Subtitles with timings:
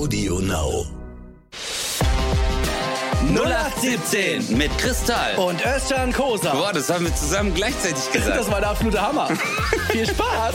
[0.00, 0.86] Audio Now.
[3.34, 5.36] 0817 mit Kristall.
[5.36, 6.54] und Özcan Kosa.
[6.54, 8.38] Boah, das haben wir zusammen gleichzeitig gesagt.
[8.38, 9.28] Das war der absolute Hammer.
[9.90, 10.54] Viel Spaß.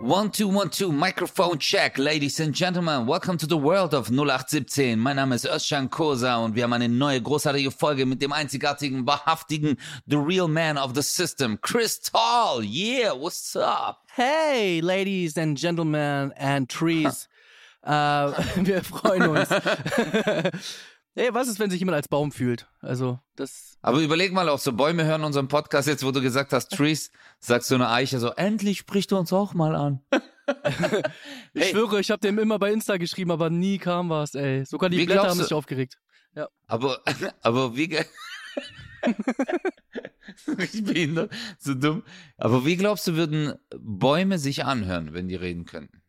[0.00, 3.04] One, two, one, two, microphone check, ladies and gentlemen.
[3.04, 4.98] Welcome to the world of 0817.
[4.98, 9.06] Mein Name ist Özcan Kosa und wir haben eine neue großartige Folge mit dem einzigartigen,
[9.06, 12.62] wahrhaftigen, the real man of the system, Chris Tall.
[12.64, 14.06] Yeah, what's up?
[14.16, 17.28] Hey, ladies and gentlemen and trees.
[17.82, 17.90] äh,
[18.56, 19.48] wir freuen uns.
[21.14, 22.68] hey, was ist, wenn sich jemand als Baum fühlt?
[22.80, 23.78] Also, das.
[23.82, 27.10] Aber überleg mal, auch so Bäume hören unseren Podcast jetzt, wo du gesagt hast, Trees,
[27.38, 30.00] sagst du eine Eiche so, endlich spricht du uns auch mal an.
[31.52, 31.70] Ich Hey.
[31.70, 34.64] schwöre, ich habe dem immer bei Insta geschrieben, aber nie kam was, ey.
[34.66, 35.96] Sogar die Wie Blätter haben sich aufgeregt.
[36.66, 37.00] Aber,
[37.42, 37.96] aber wie,
[40.58, 42.02] ich bin so dumm.
[42.36, 45.99] Aber wie glaubst du, würden Bäume sich anhören, wenn die reden könnten?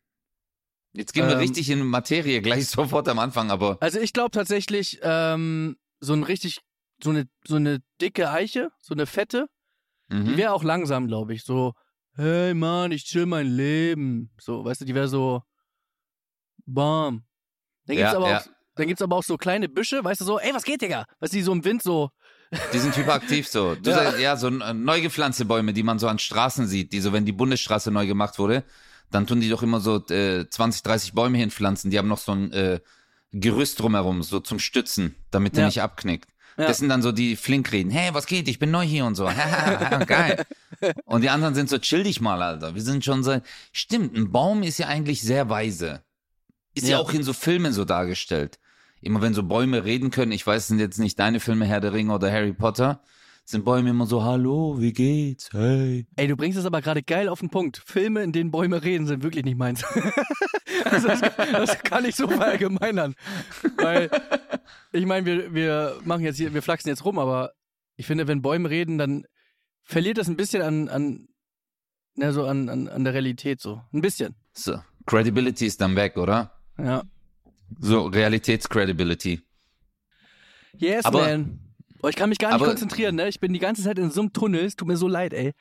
[0.92, 1.38] Jetzt gehen wir Ähm.
[1.38, 6.22] richtig in Materie, gleich sofort am Anfang, aber Also ich glaube tatsächlich, ähm, so ein
[6.22, 6.60] richtig,
[7.02, 9.46] so eine, so eine dicke Eiche, so eine fette,
[10.10, 10.36] die mhm.
[10.36, 11.44] wäre auch langsam, glaube ich.
[11.44, 11.72] So,
[12.14, 14.30] hey Mann, ich chill mein Leben.
[14.38, 15.42] So, weißt du, die wäre so,
[16.66, 17.24] bam.
[17.86, 18.38] Dann gibt's Ja, aber ja.
[18.40, 21.04] auch, dann gibt's aber auch so kleine Büsche, weißt du, so, ey, was geht, Digga?
[21.20, 22.10] Weißt du, die so im Wind so,
[22.72, 23.74] die sind hyperaktiv so.
[23.74, 23.96] Du Ja.
[23.96, 27.12] sagst, ja, so äh, neu gepflanzte Bäume, die man so an Straßen sieht, die so,
[27.12, 28.64] wenn die Bundesstraße neu gemacht wurde,
[29.14, 32.32] dann tun die doch immer so äh, 20, 30 Bäume hinpflanzen, die haben noch so
[32.32, 32.80] ein äh,
[33.32, 35.66] Gerüst drumherum, so zum Stützen, damit der Ja.
[35.68, 36.28] nicht abknickt.
[36.58, 36.66] Ja.
[36.66, 37.90] Das sind dann so die flink reden.
[37.90, 38.46] Hey, was geht?
[38.46, 39.24] Ich bin neu hier und so.
[40.06, 40.44] Geil.
[41.06, 42.74] Und die anderen sind so, chill dich mal, Alter.
[42.74, 43.40] Wir sind schon so.
[43.72, 46.02] Stimmt, ein Baum ist ja eigentlich sehr weise.
[46.74, 46.98] Ist ja, Ja.
[46.98, 48.58] auch in so Filmen so dargestellt.
[49.00, 51.80] Immer wenn so Bäume reden können, ich weiß, es sind jetzt nicht deine Filme, Herr
[51.80, 53.02] der Ringe oder Harry Potter,
[53.44, 55.52] sind Bäume immer so, hallo, wie geht's?
[55.52, 56.06] Hey.
[56.16, 57.82] ey, du bringst es aber gerade geil auf den Punkt.
[57.84, 59.84] Filme, in denen Bäume reden, sind wirklich nicht meins.
[60.84, 63.14] also das, das kann ich so verallgemeinern.
[63.76, 64.10] Weil,
[64.92, 67.52] ich meine, wir, wir machen jetzt hier, wir flachsen jetzt rum, aber
[67.96, 69.26] ich finde, wenn Bäume reden, dann
[69.82, 71.28] verliert das ein bisschen an, an,
[72.14, 73.82] na, so an, an, an der Realität so.
[73.92, 74.34] Ein bisschen.
[74.52, 76.52] So, Credibility ist dann weg, oder?
[76.78, 77.02] Ja.
[77.80, 79.40] So, Realitätscredibility.
[80.76, 81.58] Yes, Aber- man.
[82.02, 83.28] Oh, ich kann mich gar nicht aber- konzentrieren, ne?
[83.28, 84.64] Ich bin die ganze Zeit in so einem Tunnel.
[84.64, 85.52] Es tut mir so leid, ey.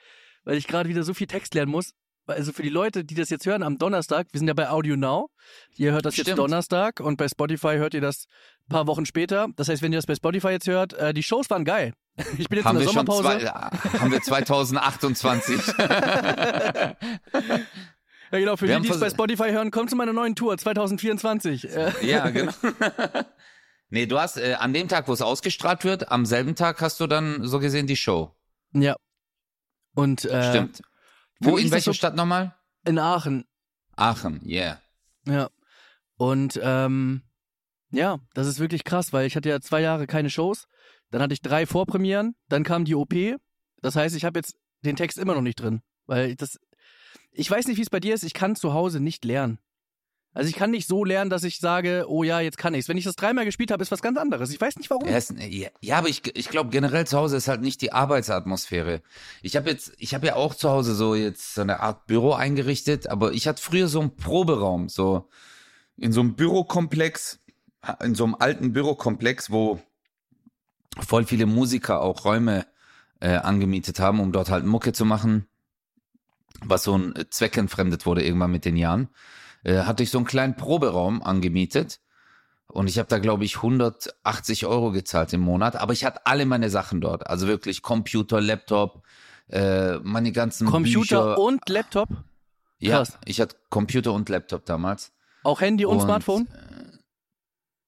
[0.43, 1.91] Weil ich gerade wieder so viel Text lernen muss.
[2.27, 4.95] Also für die Leute, die das jetzt hören am Donnerstag, wir sind ja bei Audio
[4.95, 5.29] Now.
[5.75, 6.39] Ihr hört das jetzt Stimmt.
[6.39, 8.25] Donnerstag und bei Spotify hört ihr das
[8.67, 9.47] ein paar Wochen später.
[9.55, 11.93] Das heißt, wenn ihr das bei Spotify jetzt hört, äh, die Shows waren geil.
[12.37, 13.39] Ich bin jetzt Haben in wir der schon Sommerpause.
[13.39, 15.67] zwei, äh, haben wir 2028.
[15.77, 16.95] ja,
[18.31, 21.69] genau, für Wir die, die es bei Spotify hören, kommt zu meiner neuen Tour 2024.
[21.69, 22.51] Äh, ja, genau.
[23.91, 26.99] Nee, du hast äh, an dem Tag, wo es ausgestrahlt wird, am selben Tag hast
[26.99, 28.35] du dann so gesehen die Show.
[28.73, 28.95] ja.
[29.93, 30.81] Und äh, Stimmt.
[31.41, 32.55] Wo, in welcher so- Stadt nochmal?
[32.85, 33.45] in Aachen.
[33.97, 34.81] Aachen, yeah.
[35.27, 35.49] Ja.
[36.15, 37.23] Und ähm,
[37.91, 40.67] ja, das ist wirklich krass, weil ich hatte ja zwei Jahre keine Shows.
[41.09, 43.13] Dann hatte ich drei Vorpremieren, dann kam die OP.
[43.81, 45.81] Das heißt, ich habe jetzt den Text immer noch nicht drin.
[46.05, 46.57] Weil das.
[47.31, 49.59] Ich weiß nicht, wie es bei dir ist, ich kann zu Hause nicht lernen.
[50.33, 52.87] Also ich kann nicht so lernen, dass ich sage, oh ja, jetzt kann ich's.
[52.87, 54.49] Wenn ich das dreimal gespielt habe, ist was ganz anderes.
[54.49, 55.07] Ich weiß nicht warum.
[55.81, 59.01] Ja, aber ich, ich glaube generell zu Hause ist halt nicht die Arbeitsatmosphäre.
[59.41, 62.31] Ich habe jetzt, ich habe ja auch zu Hause so jetzt so eine Art Büro
[62.31, 65.27] eingerichtet, aber ich hatte früher so einen Proberaum, so
[65.97, 67.39] in so einem Bürokomplex,
[68.01, 69.81] in so einem alten Bürokomplex, wo
[70.99, 72.65] voll viele Musiker auch Räume
[73.19, 75.47] äh, angemietet haben, um dort halt Mucke zu machen,
[76.63, 79.09] was so ein äh, zweckentfremdet wurde irgendwann mit den Jahren.
[79.63, 81.99] Äh, hatte ich so einen kleinen Proberaum angemietet.
[82.67, 85.75] Und ich habe da, glaube ich, 180 Euro gezahlt im Monat.
[85.75, 87.27] Aber ich hatte alle meine Sachen dort.
[87.27, 89.03] Also wirklich Computer, Laptop,
[89.49, 91.37] äh, meine ganzen Computer Bücher.
[91.39, 92.07] und Laptop,
[92.79, 93.19] ja, krass.
[93.25, 95.11] ich hatte Computer und Laptop damals.
[95.43, 96.47] auch Handy und, Und- Smartphone.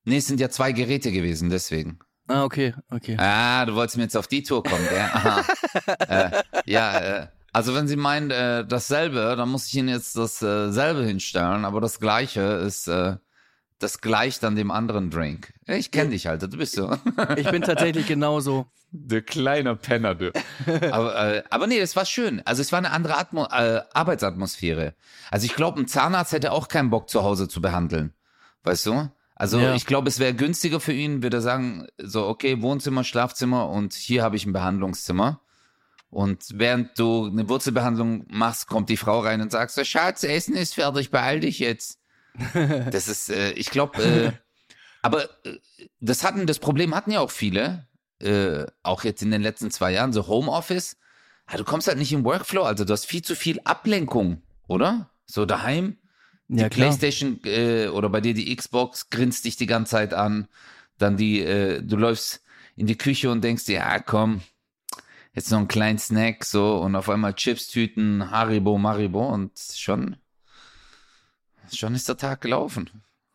[0.06, 2.00] Nee, es sind ja zwei Geräte gewesen, deswegen.
[2.28, 3.16] Ah, okay, okay.
[3.18, 5.00] Ah, du wolltest mir jetzt auf die Tour kommen, gell?
[5.14, 5.44] Aha.
[6.10, 11.04] äh, ja, äh, also wenn Sie meinen äh, dasselbe, dann muss ich Ihnen jetzt dasselbe
[11.04, 13.16] äh, hinstellen, aber das Gleiche ist, äh,
[13.80, 15.54] das gleicht an dem anderen Drink.
[15.68, 16.92] Ich kenne dich, Alter, du bist so.
[17.38, 18.66] Ich bin tatsächlich genauso.
[18.92, 20.32] Der kleine Penner, du.
[20.92, 22.42] aber, äh, aber nee, das war schön.
[22.46, 24.94] Also es war eine andere Atmo äh, Arbeitsatmosphäre.
[25.32, 28.14] Also ich glaube, ein Zahnarzt hätte auch keinen Bock zu Hause zu behandeln.
[28.64, 29.10] Weißt du?
[29.36, 29.76] Also Ja.
[29.76, 33.94] ich glaube, es wäre günstiger für ihn, würde er sagen, so, okay, Wohnzimmer, Schlafzimmer und
[33.94, 35.42] hier habe ich ein Behandlungszimmer.
[36.14, 40.56] Und während du eine Wurzelbehandlung machst, kommt die Frau rein und sagt so, Schatz, Essen
[40.56, 42.00] ist fertig, beeil dich jetzt.
[42.92, 44.32] Das ist, äh, ich glaube, äh,
[45.02, 45.58] aber äh,
[46.00, 47.88] das hatten, das Problem hatten ja auch viele,
[48.20, 50.98] äh, auch jetzt in den letzten zwei Jahren, so Homeoffice.
[51.52, 55.10] Ja, du kommst halt nicht im Workflow, also du hast viel zu viel Ablenkung, oder?
[55.26, 55.98] So daheim.
[56.48, 56.70] Die Ja.
[56.70, 60.48] Playstation äh, oder bei dir die Xbox grinst dich die ganze Zeit an.
[60.98, 62.42] Dann die, äh, du läufst
[62.76, 64.42] in die Küche und denkst dir, ja komm,
[65.34, 70.16] jetzt noch einen kleinen Snack so und auf einmal Chips-Tüten, Haribo, Maribo und schon,
[71.72, 72.90] schon ist der Tag gelaufen.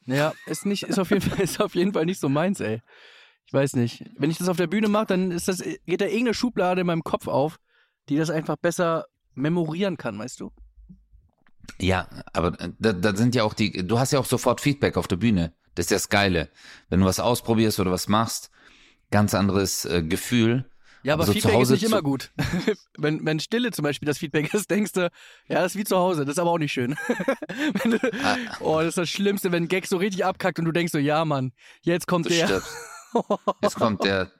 [0.06, 2.80] Ja, ist nicht, ist auf jeden Fall, ist auf jeden Fall nicht so meins, ey.
[3.46, 4.04] Ich weiß nicht.
[4.18, 6.86] Wenn ich das auf der Bühne mache, dann ist das, geht da irgendeine Schublade in
[6.86, 7.58] meinem Kopf auf,
[8.08, 10.52] die das einfach besser memorieren kann, weißt du?
[11.80, 14.96] Ja, aber äh, da, da sind ja auch die, du hast ja auch sofort Feedback
[14.96, 15.54] auf der Bühne.
[15.74, 16.50] Das ist ja das Geile.
[16.88, 18.50] Wenn du was ausprobierst oder was machst,
[19.10, 20.68] ganz anderes äh, Gefühl.
[21.08, 22.30] Ja, aber so zu Feedback ist nicht immer gut.
[22.98, 25.10] wenn, wenn Stille zum Beispiel das Feedback ist, denkst du,
[25.48, 26.96] ja, das ist wie zu Hause, das ist aber auch nicht schön.
[27.84, 28.36] du, Ah.
[28.60, 30.98] oh, das ist das Schlimmste, wenn ein Gag so richtig abkackt und du denkst so,
[30.98, 31.52] ja, Mann,
[31.82, 32.46] jetzt kommt Du der.
[32.46, 32.70] stirbst.
[33.62, 34.30] Jetzt kommt der.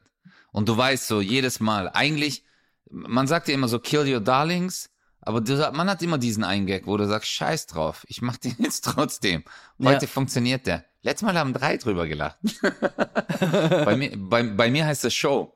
[0.53, 2.45] Und du weißt so, jedes Mal, eigentlich,
[2.91, 4.91] man sagt ja immer so, kill your darlings,
[5.23, 8.37] aber du, man hat immer diesen einen Gag, wo du sagst, scheiß drauf, ich mach
[8.37, 9.43] den jetzt trotzdem.
[9.83, 10.11] Heute Ja.
[10.11, 10.85] funktioniert der.
[11.03, 12.37] Letztes Mal haben drei drüber gelacht.
[12.61, 15.55] bei, mir, bei, bei mir heißt das Show.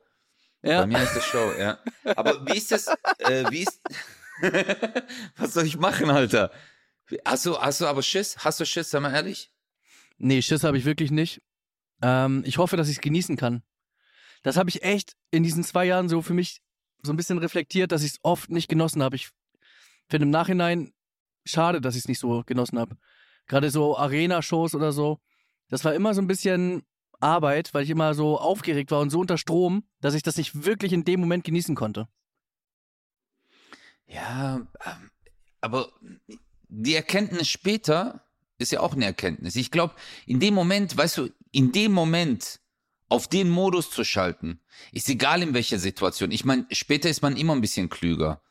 [0.63, 0.81] Ja.
[0.81, 1.79] Bei mir heißt das Show, ja.
[2.17, 2.87] Aber wie ist das,
[3.19, 3.81] äh, wie ist,
[5.37, 6.53] was soll ich machen, Alter?
[7.25, 8.39] Hast du, hast du aber Schiss?
[8.39, 9.53] Hast du Schiss, sag mal ehrlich?
[10.19, 11.43] Nee, Schiss habe ich wirklich nicht.
[12.01, 13.63] Ähm, ich hoffe, dass ich es genießen kann.
[14.43, 16.63] Das habe ich echt in diesen zwei Jahren so für mich
[17.03, 19.17] so ein bisschen reflektiert, dass ich es oft nicht genossen habe.
[19.17, 19.31] Ich
[20.09, 20.93] finde im Nachhinein
[21.45, 22.97] schade, dass ich es nicht so genossen habe.
[23.47, 25.21] Gerade so Arena-Shows oder so.
[25.69, 26.83] Das war immer so ein bisschen
[27.23, 30.65] Arbeit, weil ich immer so aufgeregt war und so unter Strom, dass ich das nicht
[30.65, 32.09] wirklich in dem Moment genießen konnte.
[34.07, 35.11] Ja, ähm,
[35.61, 35.93] aber
[36.69, 38.25] die Erkenntnis später
[38.59, 39.57] ist ja auch eine Erkenntnis.
[39.57, 39.95] Ich glaube,
[40.27, 42.61] in dem Moment, weißt du, in dem Moment
[43.09, 44.61] auf den Modus zu schalten,
[44.91, 46.31] ist egal in welcher Situation.
[46.31, 48.43] Ich meine, später ist man immer ein bisschen klüger.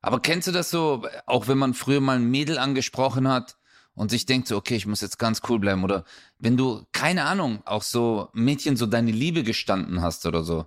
[0.00, 3.56] Aber kennst du das so, auch wenn man früher mal ein Mädel angesprochen hat
[3.94, 6.04] und sich denkt so, okay, ich muss jetzt ganz cool bleiben oder
[6.38, 10.66] wenn du, keine Ahnung, auch so Mädchen so deine Liebe gestanden hast oder so.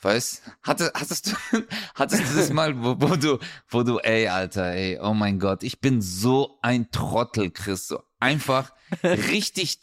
[0.00, 1.32] Weißt, hatte, hattest du,
[1.94, 3.38] hattest du das mal, wo, wo du,
[3.68, 8.02] wo du, ey, Alter, ey, oh mein Gott, ich bin so ein Trottel, Chris, so
[8.20, 8.72] einfach
[9.02, 9.80] richtig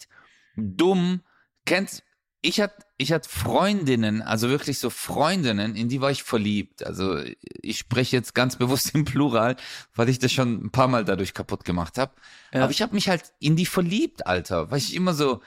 [0.55, 1.21] dumm.
[1.65, 2.03] Kennst,
[2.41, 6.85] ich hatte, ich hatte Freundinnen, also wirklich so Freundinnen, in die war ich verliebt.
[6.85, 7.19] Also
[7.61, 9.57] ich spreche jetzt ganz bewusst im Plural,
[9.95, 12.13] weil ich das schon ein paar Mal dadurch kaputt gemacht habe.
[12.53, 12.63] Ja.
[12.63, 15.41] Aber ich habe mich halt in die verliebt, Alter, weil ich immer so,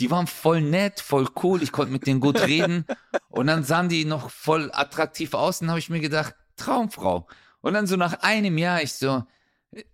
[0.00, 2.86] die waren voll nett, voll cool, ich konnte mit denen gut reden
[3.28, 7.28] und dann sahen die noch voll attraktiv aus und habe ich mir gedacht, Traumfrau.
[7.60, 9.24] Und dann so nach einem Jahr ich so,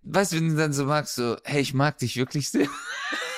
[0.03, 2.67] weißt du, wenn du dann so magst, so, hey, ich mag dich wirklich sehr.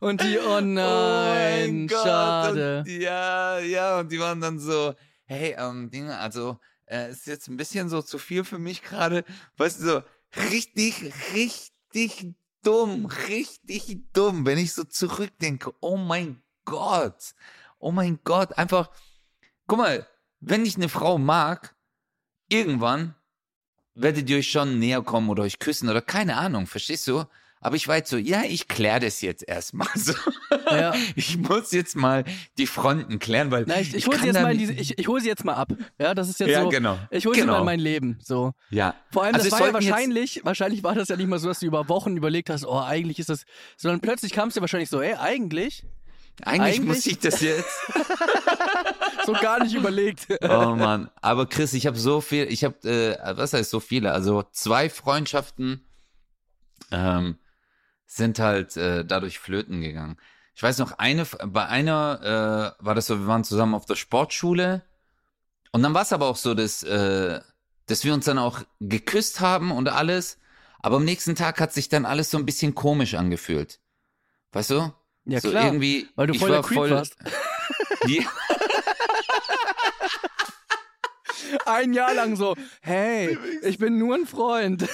[0.00, 2.80] Und die, oh nein, schade.
[2.80, 4.94] Und, ja, ja, und die waren dann so,
[5.24, 9.24] hey, ähm, Dinge, also, äh, ist jetzt ein bisschen so zu viel für mich gerade.
[9.56, 10.02] Weißt du, so,
[10.50, 15.72] richtig, richtig dumm, richtig dumm, wenn ich so zurückdenke.
[15.80, 17.34] Oh mein Gott.
[17.78, 18.90] Oh mein Gott, einfach,
[19.66, 20.06] guck mal,
[20.40, 21.76] wenn ich eine Frau mag,
[22.48, 23.14] irgendwann
[23.94, 27.24] werdet ihr euch schon näher kommen oder euch küssen oder keine Ahnung, verstehst du?
[27.66, 30.12] Aber ich war jetzt so, ja, ich kläre das jetzt erstmal so.
[30.70, 30.94] Ja.
[31.16, 32.22] Ich muss jetzt mal
[32.58, 35.08] die Fronten klären, weil Na, ich, ich hole kann sie jetzt mal diese, ich, ich
[35.08, 35.72] hole sie jetzt mal ab.
[35.98, 36.68] Ja, das ist jetzt Ja, so.
[36.68, 36.96] genau.
[37.10, 37.58] Ich hole sie mal Genau.
[37.58, 38.18] in mein Leben.
[38.22, 38.52] So.
[38.70, 38.94] ja.
[39.10, 41.58] Vor allem, Also das war ja wahrscheinlich, wahrscheinlich war das ja nicht mal so, dass
[41.58, 43.44] du über Wochen überlegt hast, oh, eigentlich ist das,
[43.76, 45.82] sondern plötzlich kam es dir wahrscheinlich so, ey, eigentlich,
[46.44, 47.66] Eigentlich, Eigentlich- muss ich das jetzt.
[49.26, 50.26] so gar nicht überlegt.
[50.42, 54.12] Oh Mann, aber Chris, ich habe so viel, ich habe, äh, was heißt so viele?
[54.12, 55.84] Also zwei Freundschaften
[56.92, 57.36] ähm,
[58.06, 60.16] sind halt äh, dadurch flöten gegangen.
[60.54, 63.96] Ich weiß noch, eine, bei einer äh, war das so, wir waren zusammen auf der
[63.96, 64.82] Sportschule
[65.72, 67.40] und dann war es aber auch so, dass, äh,
[67.86, 70.38] dass wir uns dann auch geküsst haben und alles,
[70.78, 73.80] aber am nächsten Tag hat sich dann alles so ein bisschen komisch angefühlt.
[74.52, 74.92] Weißt du?
[75.26, 77.16] Ja, so klar, irgendwie, weil du voll der Creep voll, warst.
[78.06, 78.22] Ja,
[81.64, 84.86] Ein Jahr lang so, hey, ich bin nur ein Freund.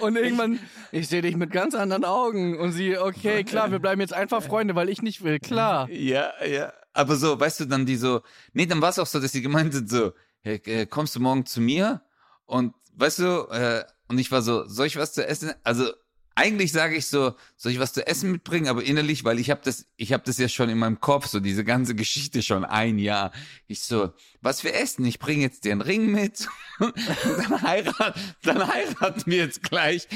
[0.00, 0.60] und irgendwann,
[0.92, 2.58] ich sehe dich mit ganz anderen Augen.
[2.58, 5.88] Und sie, okay, klar, wir bleiben jetzt einfach Freunde, weil ich nicht will, klar.
[5.90, 6.72] Ja, ja.
[6.92, 8.22] Aber so, weißt du, dann die so,
[8.52, 10.12] nee, dann war es auch so, dass sie gemeint sind so,
[10.42, 12.02] hey, äh, kommst du morgen zu mir?
[12.46, 15.52] Und weißt du, äh, und ich war so, soll ich was zu essen?
[15.64, 15.90] Also
[16.34, 18.68] eigentlich sage ich so, soll ich was zu essen mitbringen?
[18.68, 21.38] Aber innerlich, weil ich habe das, ich habe das ja schon in meinem Kopf, so
[21.40, 23.30] diese ganze Geschichte schon ein Jahr.
[23.66, 25.04] Ich so, was für Essen?
[25.04, 26.48] Ich bringe jetzt den Ring mit.
[26.78, 30.08] Dann heiraten, dann heiraten wir jetzt gleich.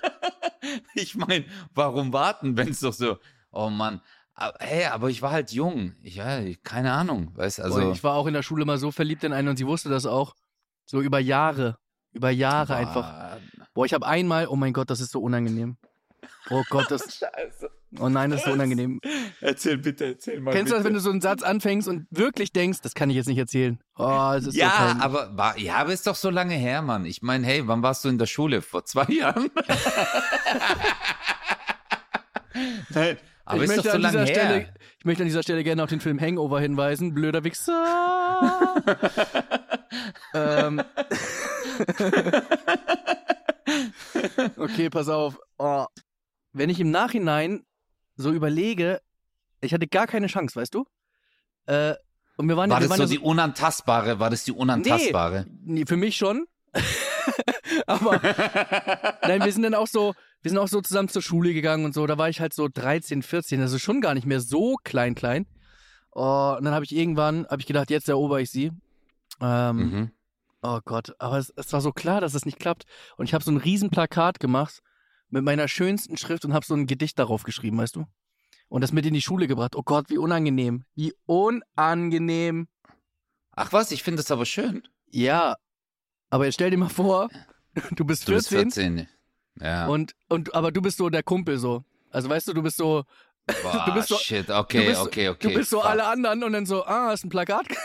[0.94, 3.18] ich meine, warum warten, wenn es doch so,
[3.50, 4.02] oh Mann.
[4.34, 5.94] Aber, hey, aber ich war halt jung.
[6.02, 7.80] Ich, ja, keine Ahnung, weißt also.
[7.80, 9.88] Boah, ich war auch in der Schule mal so verliebt in einen und sie wusste
[9.88, 10.34] das auch.
[10.84, 11.78] So über Jahre.
[12.12, 12.76] Über Jahre Boah.
[12.76, 13.39] einfach.
[13.80, 15.78] Boah, ich habe einmal, oh mein Gott, das ist so unangenehm.
[16.50, 17.00] Oh Gott, das.
[17.18, 17.70] Scheiße.
[17.98, 19.00] Oh nein, das ist so unangenehm.
[19.40, 20.50] Erzähl bitte, erzähl mal.
[20.52, 23.16] Kennst du das, wenn du so einen Satz anfängst und wirklich denkst, das kann ich
[23.16, 23.80] jetzt nicht erzählen?
[23.96, 25.02] Oh, es ist so Ja, peinlich.
[25.02, 27.06] aber war, ja, aber ist doch so lange her, Mann.
[27.06, 28.60] Ich meine, hey, wann warst du in der Schule?
[28.60, 29.48] Vor zwei Jahren?
[32.90, 34.26] Nein, aber ich ist doch so an lange her.
[34.26, 37.14] Stelle, ich möchte an dieser Stelle gerne auf den Film Hangover hinweisen.
[37.14, 38.74] Blöder Wichser.
[40.34, 40.82] ähm.
[44.56, 45.38] okay, pass auf.
[45.58, 45.86] Oh.
[46.52, 47.64] Wenn ich im Nachhinein
[48.16, 49.00] so überlege,
[49.60, 50.84] ich hatte gar keine Chance, weißt du?
[51.66, 51.94] Äh,
[52.36, 54.18] und wir waren, War wir das waren so die unantastbare?
[54.18, 55.46] War das die unantastbare?
[55.62, 56.46] Nee, für mich schon.
[57.86, 58.20] Aber
[59.22, 61.94] nein, wir sind dann auch so, wir sind auch so zusammen zur Schule gegangen und
[61.94, 62.06] so.
[62.06, 65.46] Da war ich halt so 13, 14, also schon gar nicht mehr so klein, klein.
[66.12, 68.72] Oh, und dann habe ich irgendwann, habe ich gedacht, jetzt erober ich sie.
[69.40, 70.10] Ähm, Mhm.
[70.62, 72.84] Oh Gott, aber es, es war so klar, dass es nicht klappt.
[73.16, 74.80] Und ich habe so ein riesen Plakat gemacht
[75.30, 78.06] mit meiner schönsten Schrift und habe so ein Gedicht darauf geschrieben, weißt du?
[78.68, 79.74] Und das mit in die Schule gebracht.
[79.74, 80.84] Oh Gott, wie unangenehm.
[80.94, 82.68] Wie unangenehm.
[83.52, 84.86] Ach was, ich finde das aber schön.
[85.10, 85.56] Ja,
[86.30, 87.28] aber jetzt stell dir mal vor,
[87.96, 89.08] du bist Du bist 14, 14.
[89.60, 89.86] Ja.
[89.88, 91.84] und, und aber du bist so der Kumpel so.
[92.10, 93.04] Also weißt du, du bist so,
[93.62, 95.48] Boah, du bist so- shit, okay, du bist, okay, okay.
[95.48, 95.88] du bist so fuck.
[95.90, 97.66] alle anderen und dann so, ah, ist ein Plakat.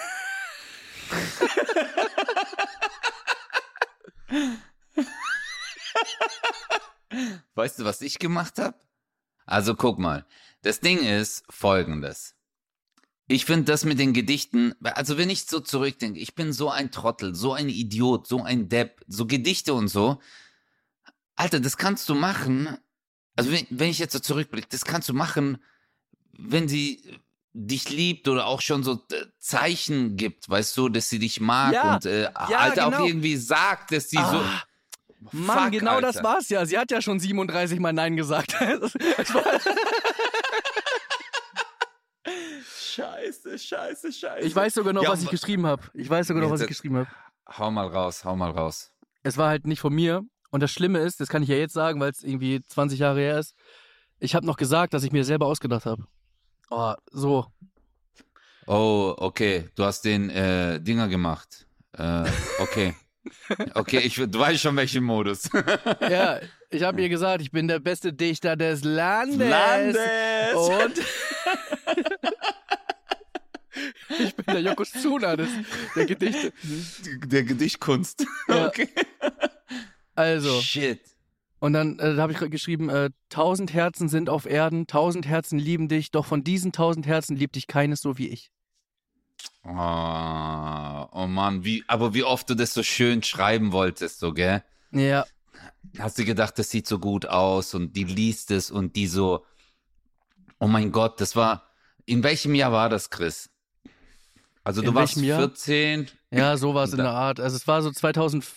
[7.56, 8.78] Weißt du, was ich gemacht habe?
[9.46, 10.26] Also guck mal.
[10.62, 12.36] Das Ding ist folgendes.
[13.28, 16.92] Ich finde das mit den Gedichten, also wenn ich so zurückdenke, ich bin so ein
[16.92, 20.22] Trottel, so ein Idiot, so ein Depp, so Gedichte und so.
[21.36, 22.78] Alter, das kannst du machen.
[23.36, 25.58] Also wenn, wenn ich jetzt so zurückblicke, das kannst du machen,
[26.34, 27.20] wenn sie
[27.58, 31.74] dich liebt oder auch schon so äh, Zeichen gibt, weißt du, dass sie dich mag
[31.74, 32.98] Ja, und äh, ja, Alter genau.
[33.04, 34.64] auch irgendwie sagt, dass sie so Ah,
[35.32, 36.28] Mann, Fuck, genau das Alter.
[36.30, 36.66] war's ja.
[36.66, 38.54] Sie hat ja schon 37 Mal Nein gesagt.
[39.18, 39.44] Es war-
[42.68, 44.48] Scheiße, scheiße, scheiße.
[44.48, 45.84] ich weiß sogar noch, Ja, was ich geschrieben habe.
[45.94, 47.08] Ich weiß sogar noch, was ich geschrieben habe.
[47.58, 48.92] Hau mal raus, hau mal raus.
[49.24, 50.24] Es war halt nicht von mir.
[50.52, 53.20] Und das Schlimme ist, das kann ich ja jetzt sagen, weil es irgendwie 20 Jahre
[53.20, 53.54] her ist.
[54.20, 56.06] Ich habe noch gesagt, dass ich mir selber ausgedacht habe.
[56.70, 57.46] Oh, so.
[58.68, 59.70] Oh, okay.
[59.76, 61.68] Du hast den äh, Dinger gemacht.
[61.98, 62.26] Äh,
[62.60, 62.96] okay.
[63.74, 65.50] Okay, ich, du weißt schon welchen Modus.
[66.00, 69.96] Ja, ich habe ihr gesagt, ich bin der beste Dichter des Landes.
[70.56, 71.02] Und
[74.20, 75.50] ich bin der Yokozuna des,
[75.96, 76.54] der Gedichte.
[77.26, 78.26] Der Gedichtkunst.
[78.48, 78.68] Ja.
[78.68, 78.90] Okay.
[80.14, 81.02] Also, Shit.
[81.66, 85.88] Und dann äh, habe ich geschrieben, äh, tausend Herzen sind auf Erden, tausend Herzen lieben
[85.88, 88.52] dich, doch von diesen tausend Herzen liebt dich keines so wie ich.
[89.64, 94.64] Oh, oh Mann, wie, aber wie oft du das so schön schreiben wolltest, so, gell?
[94.92, 95.26] Ja,
[95.98, 99.44] Hast du gedacht, das sieht so gut aus und die liest es und die so,
[100.60, 101.64] oh mein Gott, das war,
[102.06, 103.50] in welchem Jahr war das, Chris?
[104.66, 105.40] Also du In warst welchem Jahr?
[105.40, 107.40] 14, ja, sowas in der Art.
[107.40, 108.52] Also es war so 2005.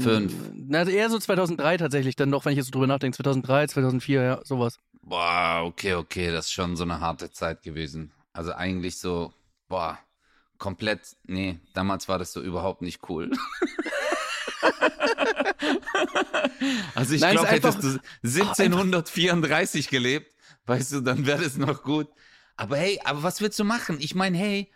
[0.00, 0.32] Fünf.
[0.54, 3.68] Na, also eher so 2003 tatsächlich, dann doch, wenn ich jetzt so drüber nachdenke, 2003,
[3.68, 4.78] 2004, ja, sowas.
[5.02, 8.12] Boah, okay, okay, das ist schon so eine harte Zeit gewesen.
[8.32, 9.32] Also eigentlich so,
[9.68, 9.98] boah,
[10.58, 13.30] komplett, nee, damals war das so überhaupt nicht cool.
[16.94, 20.34] also ich glaube, hättest du 1734 gelebt,
[20.66, 22.08] weißt du, dann wäre das noch gut.
[22.56, 23.98] Aber hey, aber was willst du machen?
[24.00, 24.72] Ich meine, hey,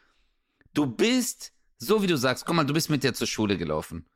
[0.74, 4.06] du bist, so wie du sagst, guck mal, du bist mit der zur Schule gelaufen.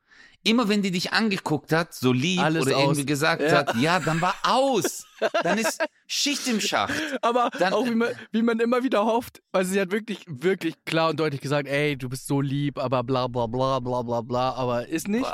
[0.42, 2.82] Immer wenn die dich angeguckt hat, so lieb Alles oder aus.
[2.84, 3.50] irgendwie gesagt Ja.
[3.58, 5.04] hat, ja, dann war aus.
[5.42, 6.94] Dann ist Schicht im Schacht.
[7.22, 10.76] Aber Dann- auch wie man, wie man immer wieder hofft, weil sie hat wirklich, wirklich
[10.84, 14.20] klar und deutlich gesagt, ey, du bist so lieb, aber bla bla bla bla bla
[14.20, 15.26] bla, aber ist nicht.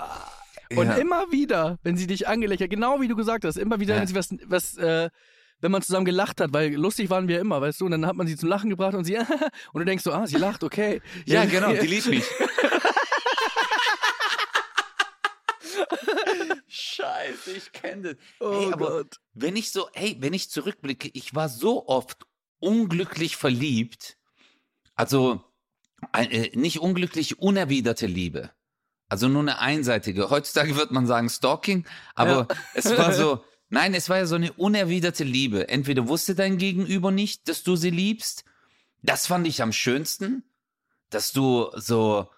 [0.74, 0.94] Und Ja.
[0.94, 4.00] immer wieder, wenn sie dich angelächelt, genau wie du gesagt hast, immer wieder, Ja.
[4.00, 5.10] wenn sie was, was äh,
[5.62, 8.16] wenn man zusammen gelacht hat, weil lustig waren wir immer, weißt du, und dann hat
[8.16, 9.16] man sie zum Lachen gebracht und sie,
[9.72, 11.00] und du denkst so, ah, sie lacht, okay.
[11.24, 12.24] Ja, genau, die liebt mich.
[16.66, 18.16] Scheiße, ich kenne das.
[18.40, 19.16] Oh Hey, aber Gott.
[19.34, 22.26] wenn ich so, hey, wenn ich zurückblicke, ich war so oft
[22.58, 24.16] unglücklich verliebt.
[24.94, 25.44] Also
[26.12, 28.50] äh, nicht unglücklich, unerwiderte Liebe.
[29.08, 30.30] Also nur eine einseitige.
[30.30, 34.52] Heutzutage wird man sagen Stalking, aber es war so, nein, es war ja so eine
[34.52, 35.68] unerwiderte Liebe.
[35.68, 38.44] Entweder wusste dein Gegenüber nicht, dass du sie liebst.
[39.02, 40.44] Das fand ich am schönsten,
[41.10, 42.28] dass du so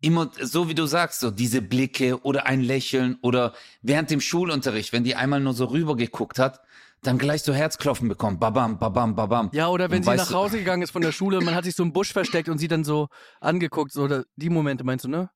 [0.00, 4.92] immer, so wie du sagst, so diese Blicke oder ein Lächeln oder während dem Schulunterricht,
[4.92, 6.60] wenn die einmal nur so rübergeguckt hat,
[7.02, 8.38] dann gleich so Herzklopfen bekommen.
[8.38, 9.50] Babam, babam, babam.
[9.52, 11.74] Ja, oder wenn Und sie nach Hause gegangen ist von der Schule, man hat sich
[11.74, 13.08] so im Busch versteckt und sie dann so
[13.40, 15.30] angeguckt, so, oder die Momente meinst du, ne?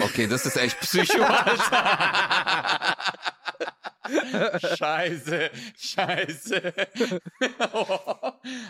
[0.00, 2.86] Okay, das ist echt Psycho, Alter.
[4.76, 6.72] scheiße, scheiße.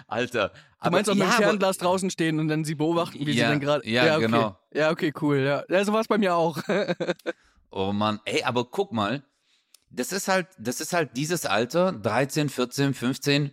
[0.06, 0.52] Alter.
[0.82, 3.50] Du meinst auch mit ja, Fernglas draußen stehen und dann sie beobachten, wie sie Ja,
[3.50, 3.88] dann gerade.
[3.88, 4.26] ja, okay.
[4.26, 4.58] genau.
[4.72, 5.38] Ja, okay, cool.
[5.38, 6.58] Ja, ja so war es bei mir auch.
[7.70, 9.22] Oh Mann, ey, aber guck mal,
[9.90, 13.52] das ist halt, das ist halt dieses Alter, 13, 14, 15.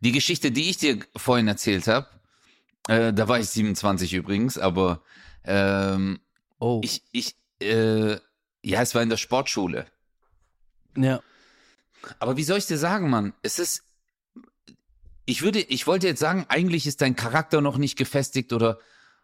[0.00, 2.08] Die Geschichte, die ich dir vorhin erzählt habe,
[2.88, 5.02] äh, da war ich 27 übrigens, aber
[5.44, 6.20] ähm,
[6.58, 6.80] oh.
[6.82, 8.16] ich, ich, äh,
[8.62, 9.86] ja, es war in der Sportschule.
[10.96, 11.20] Ja.
[12.18, 13.32] Aber wie soll ich dir sagen, Mann?
[13.42, 13.84] Es ist,
[15.24, 18.78] ich würde, ich wollte jetzt sagen, eigentlich ist dein Charakter noch nicht gefestigt oder,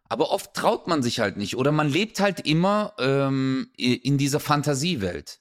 [0.08, 4.40] aber oft traut man sich halt nicht oder man lebt halt immer ähm, in dieser
[4.40, 5.40] Fantasiewelt.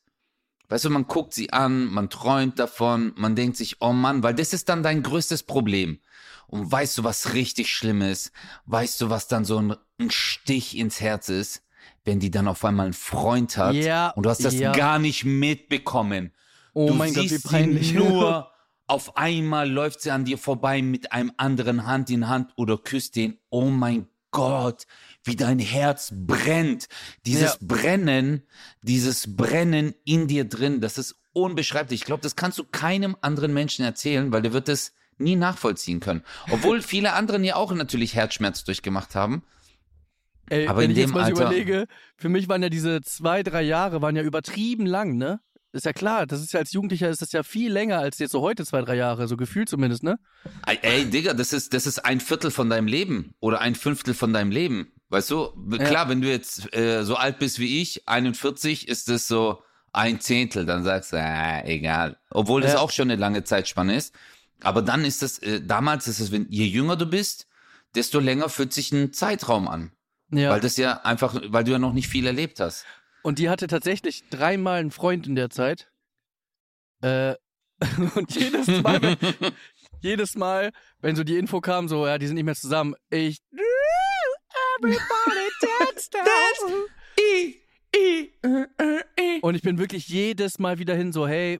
[0.69, 4.33] Weißt du, man guckt sie an, man träumt davon, man denkt sich, oh Mann, weil
[4.33, 5.99] das ist dann dein größtes Problem.
[6.47, 8.31] Und weißt du, was richtig schlimm ist?
[8.65, 11.61] Weißt du, was dann so ein, ein Stich ins Herz ist?
[12.07, 14.71] Wenn die dann auf einmal einen Freund hat Ja, und du hast das ja.
[14.71, 16.31] gar nicht mitbekommen.
[16.73, 17.89] Oh du mein Gott, wie siehst peinlich.
[17.89, 18.49] Sie nur
[18.87, 23.17] auf einmal läuft sie an dir vorbei mit einem anderen Hand in Hand oder küsst
[23.17, 23.37] den.
[23.49, 24.87] Oh mein Gott,
[25.25, 26.87] wie dein Herz brennt.
[27.25, 27.67] Dieses Ja.
[27.67, 28.43] Brennen,
[28.81, 32.01] dieses Brennen in dir drin, das ist unbeschreiblich.
[32.01, 35.99] Ich glaube, das kannst du keinem anderen Menschen erzählen, weil der wird es nie nachvollziehen
[35.99, 36.23] können.
[36.51, 39.43] Obwohl viele anderen ja auch natürlich Herzschmerz durchgemacht haben.
[40.49, 43.61] Ey, Aber wenn ich jetzt mal Alter- überlege, für mich waren ja diese zwei, drei
[43.63, 45.39] Jahre waren ja übertrieben lang, ne?
[45.73, 48.31] Ist ja klar, das ist ja als Jugendlicher ist das ja viel länger als jetzt
[48.31, 50.17] so heute zwei, drei Jahre, so gefühlt zumindest, ne?
[50.65, 54.13] Ey, ey, Digga, das ist, das ist ein Viertel von deinem Leben oder ein Fünftel
[54.13, 54.91] von deinem Leben.
[55.09, 55.77] Weißt du, Ja.
[55.85, 59.61] klar, wenn du jetzt äh, so alt bist wie ich, 41, ist das so
[59.93, 62.17] ein Zehntel, dann sagst du, äh, egal.
[62.31, 62.79] Obwohl das Ja.
[62.79, 64.15] auch schon eine lange Zeitspanne ist.
[64.63, 67.47] Aber dann ist das, äh, damals ist es, wenn je jünger du bist,
[67.93, 69.91] desto länger fühlt sich ein Zeitraum an.
[70.31, 70.51] Ja.
[70.51, 72.85] Weil das ja einfach, weil du ja noch nicht viel erlebt hast.
[73.23, 75.91] Und die hatte tatsächlich dreimal einen Freund in der Zeit.
[77.01, 77.35] Äh,
[78.15, 79.17] und jedes Mal, wenn,
[80.01, 83.39] jedes Mal, wenn so die Info kam, so, ja, die sind nicht mehr zusammen, ich.
[84.79, 86.85] Everybody dance down.
[89.41, 91.59] Und ich bin wirklich jedes Mal wieder hin, so, hey.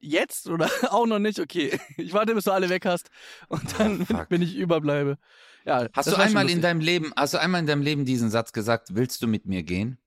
[0.00, 1.38] Jetzt oder auch noch nicht?
[1.40, 1.78] Okay.
[1.96, 3.10] Ich warte, bis du alle weg hast
[3.48, 5.18] und dann Oh, bin ich überbleibe.
[5.64, 8.52] Ja, Hast du einmal in deinem Leben, hast du einmal in deinem Leben diesen Satz
[8.52, 9.98] gesagt, willst du mit mir gehen?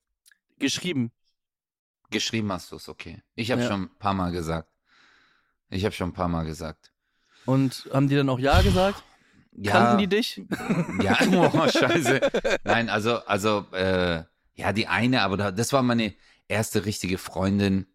[0.58, 1.12] geschrieben?
[2.12, 3.22] Geschrieben hast du es, okay.
[3.36, 3.68] Ich habe Ja.
[3.68, 4.70] schon ein paar Mal gesagt.
[5.70, 6.92] Ich habe schon ein paar Mal gesagt.
[7.46, 9.04] Und haben die dann auch Ja gesagt?
[9.52, 10.42] Ja, Kannten die dich?
[11.02, 12.22] ja, oh, scheiße.
[12.64, 14.24] Nein, also, also, äh,
[14.56, 16.14] ja, die eine, aber da, das war meine
[16.48, 17.86] erste richtige Freundin.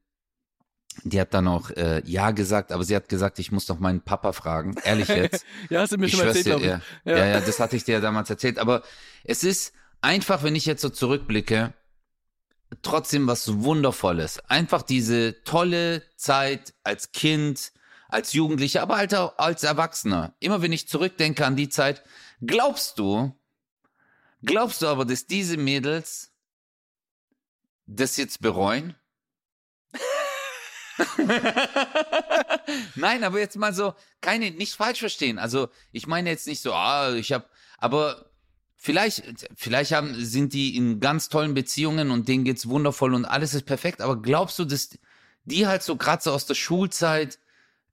[1.03, 4.01] Die hat dann auch äh, Ja gesagt, aber sie hat gesagt, ich muss doch meinen
[4.01, 4.77] Papa fragen.
[4.85, 5.45] Ehrlich jetzt.
[5.71, 6.81] Ja, hast du mir ich schon erzählt, dir, ja.
[7.05, 7.19] Ja.
[7.19, 7.27] Ja.
[7.27, 8.59] ja, das hatte ich dir ja damals erzählt.
[8.59, 8.83] Aber
[9.25, 11.75] es ist einfach, wenn ich jetzt so zurückblicke,
[12.83, 14.39] trotzdem was Wundervolles.
[14.49, 17.73] Einfach diese tolle Zeit als Kind,
[18.09, 20.35] als Jugendlicher, aber halt auch als Erwachsener.
[20.41, 22.03] Immer wenn ich zurückdenke an die Zeit,
[22.41, 23.35] glaubst du,
[24.43, 26.33] glaubst du aber, dass diese Mädels
[27.87, 28.95] das jetzt bereuen?
[32.95, 35.39] Nein, aber jetzt mal so, keine, nicht falsch verstehen.
[35.39, 37.45] Also, ich meine jetzt nicht so, ah, ich habe,
[37.79, 38.31] aber
[38.77, 43.55] vielleicht, vielleicht haben, sind die in ganz tollen Beziehungen und denen geht's wundervoll und alles
[43.55, 44.91] ist perfekt, aber glaubst du, dass
[45.45, 47.39] die halt so gerade so aus der Schulzeit,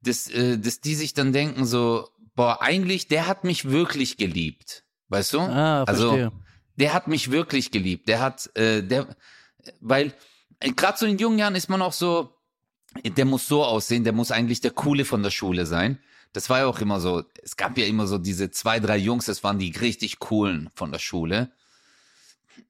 [0.01, 4.83] dass, äh, dass die sich dann denken so, boah, eigentlich, der hat mich wirklich geliebt.
[5.09, 5.39] Weißt du?
[5.41, 6.31] Ah, also, verstehe.
[6.77, 8.07] der hat mich wirklich geliebt.
[8.07, 9.15] Der hat, äh, der,
[9.81, 10.13] weil
[10.59, 12.33] gerade so in jungen Jahren ist man auch so,
[13.03, 15.99] der muss so aussehen, der muss eigentlich der Coole von der Schule sein.
[16.33, 19.25] Das war ja auch immer so, es gab ja immer so diese zwei, drei Jungs,
[19.25, 21.51] das waren die richtig coolen von der Schule.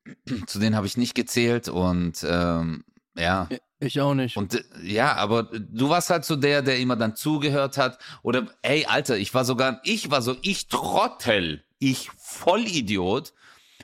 [0.47, 2.83] Zu denen habe ich nicht gezählt und ähm,
[3.15, 3.49] ja.
[3.79, 4.37] Ich auch nicht.
[4.37, 7.97] Und ja, aber du warst halt so der, der immer dann zugehört hat.
[8.21, 13.33] Oder, ey, Alter, ich war sogar, ich war so, ich Trottel, ich Vollidiot,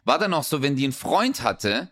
[0.06, 1.90] war dann auch so, wenn die einen Freund hatte,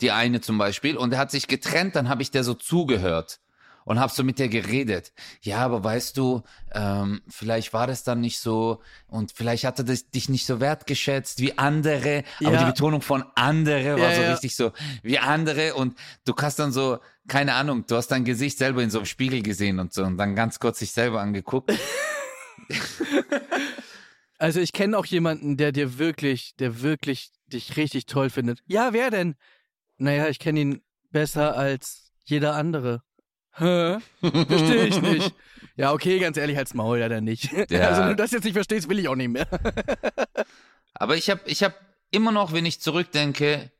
[0.00, 3.38] die eine zum Beispiel, und er hat sich getrennt, dann habe ich der so zugehört
[3.84, 5.12] und habe so mit der geredet.
[5.42, 6.42] Ja, aber weißt du,
[6.72, 11.40] ähm, vielleicht war das dann nicht so und vielleicht hatte das dich nicht so wertgeschätzt
[11.40, 12.24] wie andere.
[12.40, 12.58] Aber Ja.
[12.64, 14.30] die Betonung von andere war Ja, so ja.
[14.32, 18.58] richtig so wie andere und du hast dann so, keine Ahnung, du hast dein Gesicht
[18.58, 21.72] selber in so einem Spiegel gesehen und so und dann ganz kurz sich selber angeguckt.
[24.38, 28.60] Also ich kenne auch jemanden, der dir wirklich, der wirklich dich richtig toll findet.
[28.66, 29.36] Ja, wer denn?
[29.96, 33.02] Naja, ich kenne ihn besser als jeder andere.
[33.56, 33.98] Hä?
[34.20, 35.34] Verstehe ich nicht.
[35.76, 37.50] Ja, okay, ganz ehrlich, halt's Maul, ja dann nicht.
[37.68, 37.88] Ja.
[37.88, 39.48] Also wenn du das jetzt nicht verstehst, will ich auch nicht mehr.
[40.94, 41.74] Aber ich habe, ich habe,
[42.12, 43.72] immer noch, wenn ich zurückdenke,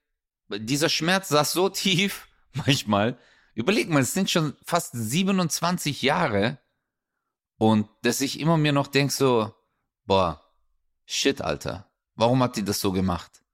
[0.49, 3.17] dieser Schmerz saß so tief, manchmal.
[3.55, 6.59] Überleg mal, es sind schon fast 27 Jahre.
[7.59, 9.55] Und dass ich immer mir noch denk so,
[10.05, 10.43] boah,
[11.07, 11.89] shit, Alter.
[12.17, 13.45] Warum hat die das so gemacht?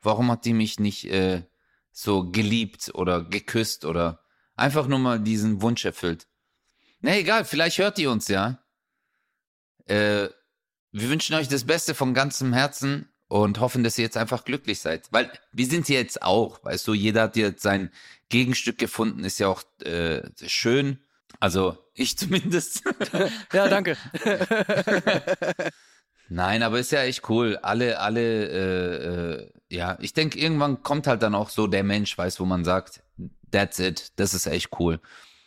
[0.00, 1.44] Warum hat die mich nicht äh,
[1.92, 4.24] so geliebt oder geküsst oder
[4.58, 6.26] einfach nur mal diesen Wunsch erfüllt?
[7.00, 8.58] Na egal, vielleicht hört ihr uns ja.
[9.86, 10.28] Äh,
[10.90, 14.80] wir wünschen euch das Beste von ganzem Herzen und hoffen, dass ihr jetzt einfach glücklich
[14.80, 15.08] seid.
[15.12, 17.90] Weil wir sind hier jetzt auch, weißt du, jeder hat jetzt sein
[18.28, 20.98] Gegenstück gefunden, ist ja auch äh, schön.
[21.40, 22.82] Also ich zumindest.
[23.52, 23.96] ja, danke.
[26.30, 27.56] Nein, aber ist ja echt cool.
[27.62, 32.16] Alle, alle, äh, äh, ja, ich denke, irgendwann kommt halt dann auch so der Mensch,
[32.16, 33.02] weiß, wo man sagt,
[33.50, 35.00] that's it, das ist echt cool.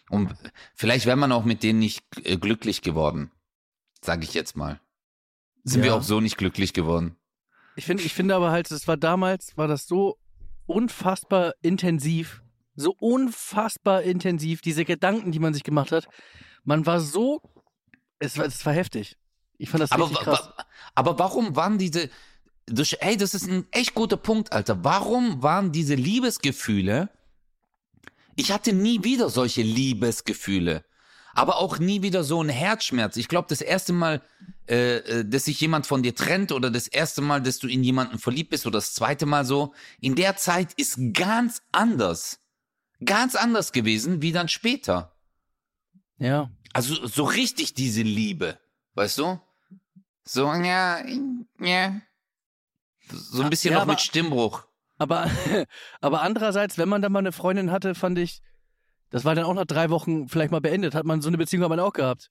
[0.09, 0.35] Und
[0.75, 3.31] vielleicht wäre man auch mit denen nicht äh, glücklich geworden,
[4.01, 4.79] sage ich jetzt mal.
[5.63, 5.85] Sind ja.
[5.85, 7.15] wir auch so nicht glücklich geworden.
[7.75, 10.17] Ich finde, ich finde aber halt, es war damals, war das so
[10.65, 12.43] unfassbar intensiv,
[12.75, 16.07] so unfassbar intensiv, diese Gedanken, die man sich gemacht hat.
[16.63, 17.41] Man war so,
[18.19, 19.17] es war, es war heftig.
[19.57, 20.51] Ich fand das aber, richtig krass.
[20.95, 22.09] Aber warum waren diese,
[22.99, 24.83] ey, das ist ein echt guter Punkt, Alter.
[24.83, 27.09] Warum waren diese Liebesgefühle?
[28.41, 30.83] Ich hatte nie wieder solche Liebesgefühle.
[31.33, 33.15] Aber auch nie wieder so ein Herzschmerz.
[33.15, 34.21] Ich glaube, das erste Mal,
[34.67, 37.83] äh, äh, dass sich jemand von dir trennt oder das erste Mal, dass du in
[37.83, 42.39] jemanden verliebt bist oder das zweite Mal so, in der Zeit ist ganz anders.
[43.05, 45.15] Ganz anders gewesen wie dann später.
[46.17, 46.51] Ja.
[46.73, 48.59] Also so richtig diese Liebe,
[48.95, 49.39] weißt du?
[50.23, 51.03] So, ja,
[51.59, 52.01] ja.
[53.07, 54.65] So ein bisschen ja, noch mit Stimmbruch.
[55.01, 55.27] Aber,
[56.01, 58.41] aber andererseits, wenn man da mal eine Freundin hatte, fand ich,
[59.09, 61.67] das war dann auch nach drei Wochen vielleicht mal beendet, hat man so eine Beziehung
[61.67, 62.29] man auch gehabt.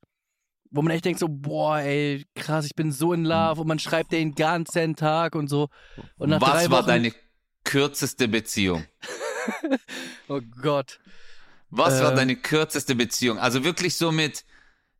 [0.70, 3.80] Wo man echt denkt so, boah, ey, krass, ich bin so in Love und man
[3.80, 5.68] schreibt den ganzen Tag und so.
[6.16, 7.12] Und nach Was drei Wochen, war deine
[7.64, 8.85] kürzeste Beziehung?
[10.28, 11.00] oh Gott.
[11.70, 13.40] Was äh, war deine kürzeste Beziehung?
[13.40, 14.44] Also wirklich so mit,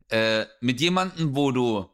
[0.09, 1.89] äh, mit jemandem, wo du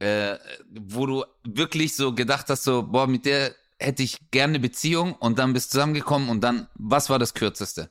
[0.00, 0.36] äh,
[0.70, 5.14] wo du wirklich so gedacht hast, so, boah, mit der hätte ich gerne eine Beziehung
[5.14, 7.90] und dann bist du zusammengekommen und dann, was war das Kürzeste?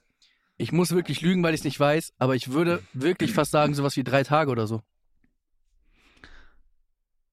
[0.58, 3.74] Ich muss wirklich lügen, weil ich es nicht weiß, aber ich würde wirklich fast sagen,
[3.76, 4.82] sowas wie drei Tage oder so.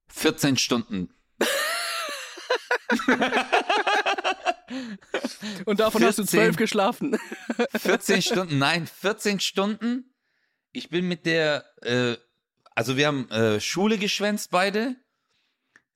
[0.08, 1.08] 14 Stunden.
[5.64, 7.18] und davon 14, hast du zwölf geschlafen.
[7.76, 10.14] 14 Stunden, nein, 14 Stunden.
[10.72, 12.16] Ich bin mit der äh,
[12.74, 14.96] also wir haben äh, Schule geschwänzt beide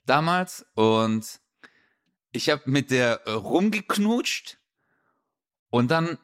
[0.07, 1.41] damals und
[2.33, 4.59] ich habe mit der äh, rumgeknutscht
[5.71, 6.19] und dann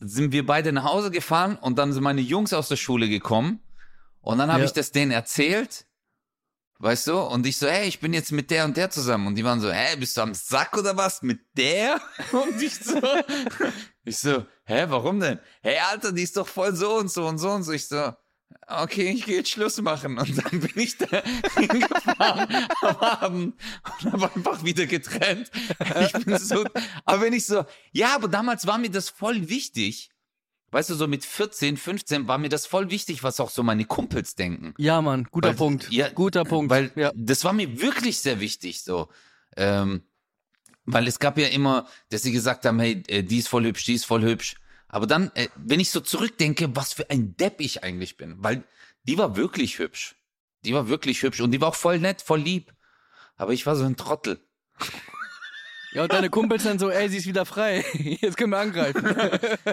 [0.00, 3.60] sind wir beide nach Hause gefahren und dann sind meine Jungs aus der Schule gekommen
[4.20, 4.66] und dann habe ja.
[4.66, 5.86] ich das denen erzählt,
[6.78, 9.36] weißt du, und ich so, hey, ich bin jetzt mit der und der zusammen und
[9.36, 12.00] die waren so, hey, bist du am Sack oder was mit der?
[12.32, 13.00] Und ich so,
[14.04, 15.38] ich so, hä, warum denn?
[15.62, 17.72] Hey, Alter, die ist doch voll so und so und so und so.
[17.72, 18.12] Ich so,
[18.66, 20.18] okay, ich gehe jetzt Schluss machen.
[20.18, 21.06] Und dann bin ich da
[21.56, 23.54] hingefahren am Abend
[24.02, 25.50] und habe einfach wieder getrennt.
[26.00, 26.64] Ich bin so,
[27.04, 30.10] aber wenn ich so, ja, aber damals war mir das voll wichtig.
[30.70, 33.84] Weißt du, so mit 14, 15 war mir das voll wichtig, was auch so meine
[33.84, 34.72] Kumpels denken.
[34.78, 35.92] Ja, Mann, guter weil, Punkt.
[35.92, 36.70] Ja, guter Punkt.
[36.70, 37.12] Weil ja.
[37.14, 39.08] das war mir wirklich sehr wichtig, so.
[39.54, 40.02] Ähm,
[40.86, 43.84] weil es gab ja immer, dass sie gesagt haben, hey, äh, die ist voll hübsch,
[43.84, 44.56] die ist voll hübsch.
[44.92, 48.62] Aber dann, äh, wenn ich so zurückdenke, was für ein Depp ich eigentlich bin, weil
[49.04, 50.14] die war wirklich hübsch.
[50.64, 52.72] Die war wirklich hübsch und die war auch voll nett, voll lieb.
[53.36, 54.38] Aber ich war so ein Trottel.
[55.92, 57.84] Ja, und deine Kumpels dann so, ey, sie ist wieder frei.
[57.94, 59.16] Jetzt können wir angreifen.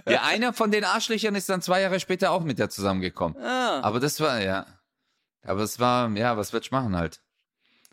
[0.07, 3.37] Ja, einer von den Arschlöchern ist dann zwei Jahre später auch mit der zusammengekommen.
[3.41, 3.81] Ah.
[3.81, 4.65] Aber das war, ja.
[5.43, 7.21] Aber es war, ja, was würd ich machen halt?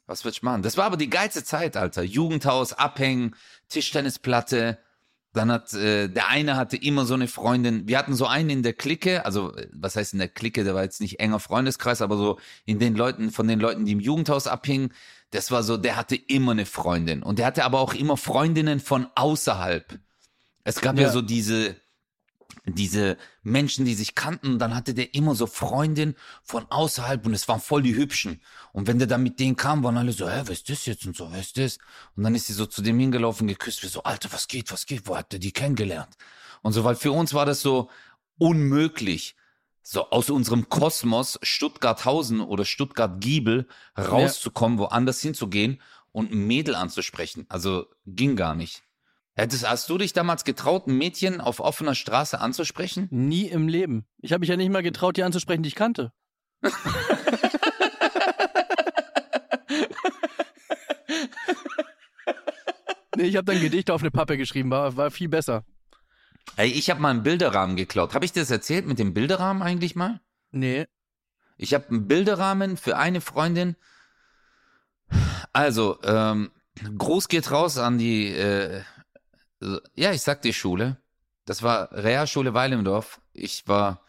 [0.07, 0.63] Was würd ich machen?
[0.63, 2.03] Das war aber die geilste Zeit, Alter.
[2.03, 3.35] Jugendhaus, Abhängen,
[3.69, 4.79] Tischtennisplatte,
[5.37, 7.87] dann hat äh, der eine hatte immer so eine Freundin.
[7.87, 10.65] Wir hatten so einen in der Clique, also was heißt in der Clique?
[10.65, 13.93] Der war jetzt nicht enger Freundeskreis, aber so in den Leuten von den Leuten, die
[13.93, 14.93] im Jugendhaus abhingen.
[15.31, 18.81] Das war so, der hatte immer eine Freundin und der hatte aber auch immer Freundinnen
[18.81, 19.99] von außerhalb.
[20.65, 21.77] Es gab ja, ja so diese
[22.75, 27.47] diese Menschen, die sich kannten, dann hatte der immer so Freundin von außerhalb und es
[27.47, 28.41] waren voll die Hübschen.
[28.73, 31.07] Und wenn der dann mit denen kam, waren alle so, hä, was ist das jetzt
[31.07, 31.79] und so, was ist das?
[32.17, 34.87] Und dann ist sie so zu dem hingelaufen, geküsst, wie so, Alter, was geht, was
[34.87, 36.17] geht, wo hat der die kennengelernt?
[36.63, 37.89] Und so, weil für uns war das so
[38.39, 39.37] unmöglich,
[39.83, 47.47] so aus unserem Kosmos Stuttgarthausen oder Stuttgart-Giebel rauszukommen, woanders hinzugehen und ein Mädel anzusprechen.
[47.49, 48.83] Also ging gar nicht.
[49.37, 53.07] Hättest, hast du dich damals getraut, ein Mädchen auf offener Straße anzusprechen?
[53.11, 54.07] Nie im Leben.
[54.19, 56.13] Ich habe mich ja nicht mal getraut, die anzusprechen, die ich kannte.
[63.17, 65.65] Nee, ich habe dann Gedichte auf eine Pappe geschrieben, war, war viel besser.
[66.57, 68.15] Ey, ich habe mal einen Bilderrahmen geklaut.
[68.15, 70.21] Habe ich das erzählt mit dem Bilderrahmen eigentlich mal?
[70.51, 70.87] Nee.
[71.57, 73.77] Ich habe einen Bilderrahmen für eine Freundin.
[75.55, 76.51] Also, ähm,
[76.99, 78.83] Gruß geht raus an die, äh,
[79.95, 80.99] ja, ich sag die Schule.
[81.45, 83.21] Das war Realschule Weilimdorf.
[83.33, 84.03] Ich war,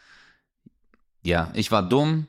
[1.21, 2.27] ja, ich war dumm,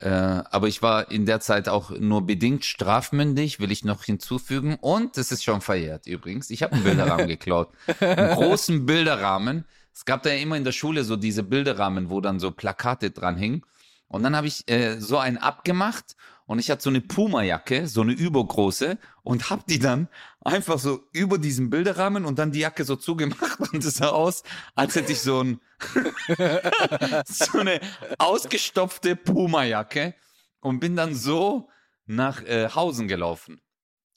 [0.00, 4.76] äh, aber ich war in der Zeit auch nur bedingt strafmündig, will ich noch hinzufügen.
[4.80, 6.50] Und das ist schon verjährt übrigens.
[6.50, 7.70] Ich habe einen Bilderrahmen geklaut.
[8.00, 9.64] Einen großen Bilderrahmen.
[9.94, 13.10] Es gab da ja immer in der Schule so diese Bilderrahmen, wo dann so Plakate
[13.10, 13.64] dran hingen.
[14.06, 16.16] Und dann habe ich äh, so einen abgemacht
[16.48, 20.08] und ich hatte so eine Puma-Jacke, so eine übergroße und hab die dann
[20.40, 24.44] einfach so über diesen Bilderrahmen und dann die Jacke so zugemacht und es sah aus,
[24.74, 25.60] als hätte ich so ein
[27.26, 27.80] so eine
[28.16, 30.14] ausgestopfte Puma-Jacke
[30.60, 31.68] und bin dann so
[32.06, 33.60] nach äh, Hausen gelaufen.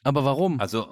[0.02, 0.62] Aber warum?
[0.62, 0.88] Also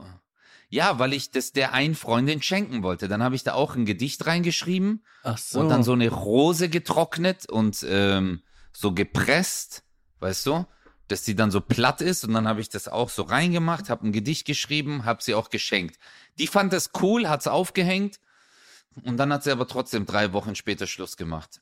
[0.67, 3.07] ja, weil ich das der einen Freundin schenken wollte.
[3.07, 5.61] Dann habe ich da auch ein Gedicht reingeschrieben Ach so.
[5.61, 8.41] und dann so eine Rose getrocknet und ähm,
[8.73, 9.85] so gepresst,
[10.19, 10.65] weißt du,
[11.11, 14.07] dass die dann so platt ist und dann habe ich das auch so reingemacht, habe
[14.07, 15.97] ein Gedicht geschrieben, habe sie auch geschenkt.
[16.37, 18.19] Die fand das cool, hat's aufgehängt
[19.03, 21.61] und dann hat sie aber trotzdem drei Wochen später Schluss gemacht.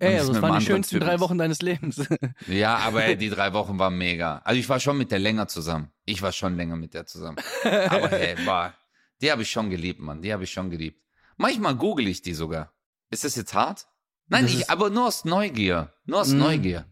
[0.00, 1.06] Ey, also das waren die schönsten Typen.
[1.08, 2.00] drei Wochen deines Lebens.
[2.46, 4.38] Ja, aber ey, die drei Wochen waren mega.
[4.44, 5.90] Also ich war schon mit der länger zusammen.
[6.04, 7.38] Ich war schon länger mit der zusammen.
[7.64, 8.74] Aber hey, war,
[9.20, 10.22] die habe ich schon geliebt, Mann.
[10.22, 11.02] Die habe ich schon geliebt.
[11.36, 12.72] Manchmal google ich die sogar.
[13.10, 13.88] Ist das jetzt hart?
[14.28, 15.92] Nein, Das ich, aber nur aus Neugier.
[16.04, 16.38] Nur aus Mm.
[16.38, 16.84] Neugier.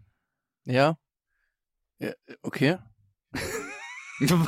[0.65, 0.97] ja.
[1.99, 2.13] Ja.
[2.43, 2.79] Okay.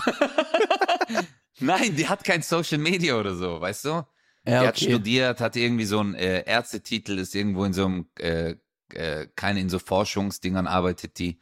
[1.61, 3.89] Nein, die hat kein Social Media oder so, weißt du?
[3.89, 4.07] Ja,
[4.45, 4.85] die hat okay.
[4.91, 8.55] studiert, hat irgendwie so einen äh, Ärztetitel, ist irgendwo in so einem, äh,
[8.95, 11.41] äh, keine in so Forschungsdingern arbeitet die.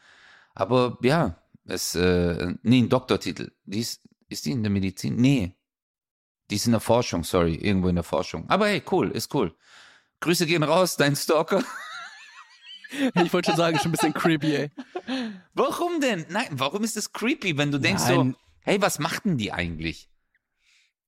[0.55, 3.53] Aber ja, es, äh, nee, ein Doktortitel.
[3.65, 5.17] Die ist, ist die in der Medizin?
[5.17, 5.55] Nee.
[6.51, 8.49] Die ist in der Forschung, sorry, irgendwo in der Forschung.
[8.49, 9.55] Aber hey, cool, ist cool.
[10.21, 11.63] Grüße gehen raus, dein Stalker.
[13.25, 14.71] Ich wollte schon sagen, schon ein bisschen creepy, ey.
[15.55, 16.27] Warum denn?
[16.29, 18.33] Nein, warum ist das creepy, wenn du denkst Nein.
[18.33, 20.09] so, hey, was macht denn die eigentlich?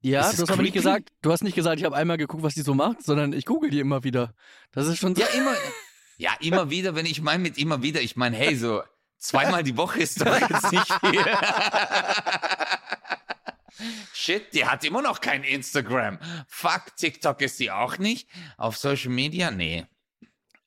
[0.00, 2.42] Ja, Ist du hast aber nicht gesagt, du hast nicht gesagt, ich habe einmal geguckt,
[2.42, 4.32] was die so macht, sondern ich google die immer wieder.
[4.70, 5.22] Das ist schon so.
[5.22, 5.54] Ja, immer,
[6.18, 8.82] ja, immer wieder, wenn ich meine mit immer wieder, ich meine, hey, so
[9.18, 11.24] zweimal die Woche ist doch jetzt nicht viel.
[14.12, 16.18] Shit, die hat immer noch kein Instagram.
[16.48, 18.28] Fuck, TikTok ist die auch nicht.
[18.56, 19.50] Auf Social Media?
[19.50, 19.86] Nee.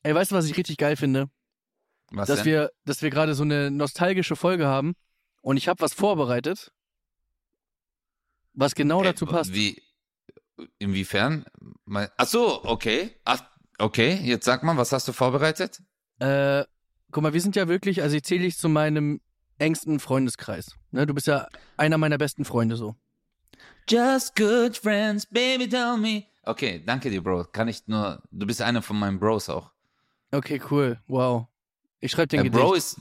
[0.03, 1.29] Ey, weißt du, was ich richtig geil finde?
[2.11, 2.45] Was dass denn?
[2.47, 4.93] wir, dass wir gerade so eine nostalgische Folge haben
[5.41, 6.71] und ich habe was vorbereitet,
[8.53, 9.53] was genau Äh, dazu passt.
[9.53, 9.81] Wie,
[10.79, 11.45] inwiefern?
[12.17, 13.15] Ach so, okay.
[13.25, 13.41] Ach,
[13.77, 15.81] okay, jetzt sag mal, was hast du vorbereitet?
[16.19, 16.65] Äh,
[17.11, 19.21] guck mal, wir sind ja wirklich, also ich zähle dich zu meinem
[19.57, 20.75] engsten Freundeskreis.
[20.91, 22.95] Ne, du bist ja einer meiner besten Freunde so.
[23.87, 26.23] Just good friends, baby, tell me.
[26.43, 27.45] Okay, danke dir, Bro.
[27.51, 29.71] Kann ich nur, du bist einer von meinen Bros auch.
[30.31, 30.99] Okay, cool.
[31.07, 31.47] Wow.
[31.99, 32.63] Ich schreibe den Äh, Gedicht.
[32.63, 32.99] Bro ist,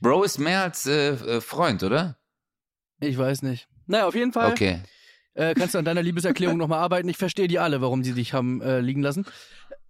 [0.00, 2.16] Bro ist mehr als äh, äh, Freund, oder?
[3.00, 3.68] Ich weiß nicht.
[3.86, 4.80] Naja, auf jeden Fall Okay.
[5.34, 7.08] äh, kannst du an deiner Liebeserklärung nochmal arbeiten.
[7.08, 9.24] Ich verstehe die alle, warum sie dich haben äh, liegen lassen.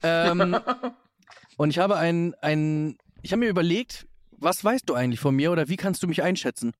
[0.02, 0.58] Ähm,
[1.56, 5.52] und ich habe ein, ein, ich habe mir überlegt, was weißt du eigentlich von mir
[5.52, 6.72] oder wie kannst du mich einschätzen?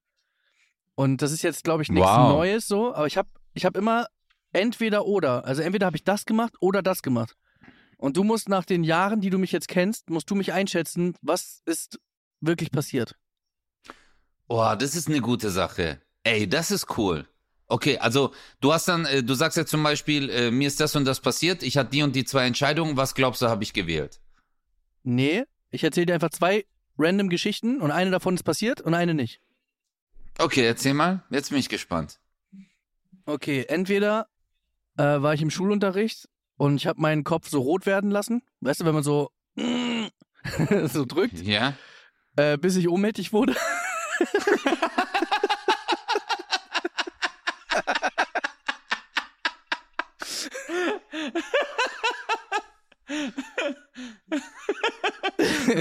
[0.95, 2.29] Und das ist jetzt, glaube ich, nichts Wow.
[2.31, 4.07] Neues so, aber ich habe ich hab immer
[4.53, 5.45] entweder oder.
[5.45, 7.37] Also entweder habe ich das gemacht oder das gemacht.
[8.01, 11.15] Und du musst nach den Jahren, die du mich jetzt kennst, musst du mich einschätzen,
[11.21, 12.01] was ist
[12.41, 13.15] wirklich passiert.
[14.49, 16.01] Oh, das ist eine gute Sache.
[16.23, 17.29] Ey, das ist cool.
[17.67, 18.33] Okay, also
[18.63, 21.21] du hast dann, äh, du sagst jetzt zum Beispiel, äh, mir ist das und das
[21.21, 24.19] passiert, ich hatte die und die zwei Entscheidungen, was glaubst du, habe ich gewählt?
[25.03, 26.65] Nee, ich erzähle dir einfach zwei
[26.97, 29.43] random Geschichten und eine davon ist passiert und eine nicht.
[30.39, 31.23] Okay, erzähl mal.
[31.29, 32.19] Jetzt bin ich gespannt.
[33.27, 34.27] Okay, entweder
[34.97, 36.31] äh, war ich im Schulunterricht
[36.61, 38.43] und ich habe meinen Kopf so rot werden lassen.
[38.61, 39.31] Weißt du, wenn man so
[40.93, 41.73] so drückt, Ja?
[42.37, 43.57] äh, bis ich ohnmächtig wurde.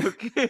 [0.06, 0.50] Okay.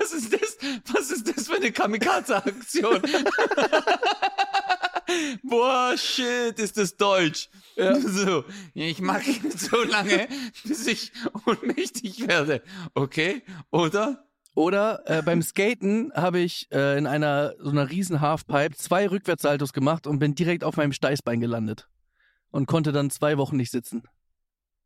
[0.00, 0.56] Was ist das?
[0.92, 3.02] Was ist das für eine Kamikaze-Aktion?
[5.42, 7.48] Boah, shit, ist das deutsch.
[7.76, 7.94] Ja.
[8.00, 10.28] So, ich mache ihn so lange,
[10.64, 11.12] bis ich
[11.46, 12.62] ohnmächtig werde.
[12.94, 13.42] Okay?
[13.70, 14.26] Oder?
[14.54, 19.74] Oder äh, beim Skaten habe ich äh, in einer so einer riesen Halfpipe zwei Rückwärtssaltos
[19.74, 21.88] gemacht und bin direkt auf meinem Steißbein gelandet
[22.50, 24.04] und konnte dann zwei Wochen nicht sitzen.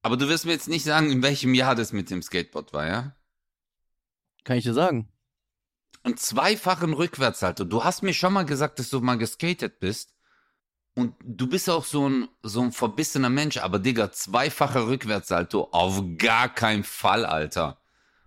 [0.02, 2.86] Aber du wirst mir jetzt nicht sagen, in welchem Jahr das mit dem Skateboard war,
[2.86, 3.16] ja?
[4.42, 5.08] Kann ich dir sagen?
[6.02, 7.64] Einen zweifachen Rückwärtssalto.
[7.64, 10.14] Du hast mir schon mal gesagt, dass du mal geskatet bist.
[11.00, 16.02] Und du bist auch so ein, so ein verbissener Mensch, aber Digga, zweifacher Rückwärtssalto, auf
[16.18, 17.78] gar keinen Fall, Alter.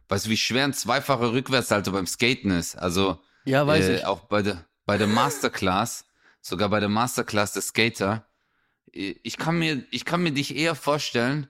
[0.10, 2.76] Weißt du, wie schwer ein zweifacher Rückwärtssalto beim Skaten ist?
[2.76, 4.06] Also, Ja, weiß äh, ich.
[4.06, 6.06] auch bei der, bei der Masterclass,
[6.42, 8.28] sogar bei der Masterclass der Skater,
[8.92, 11.48] ich kann mir, ich kann mir dich eher vorstellen,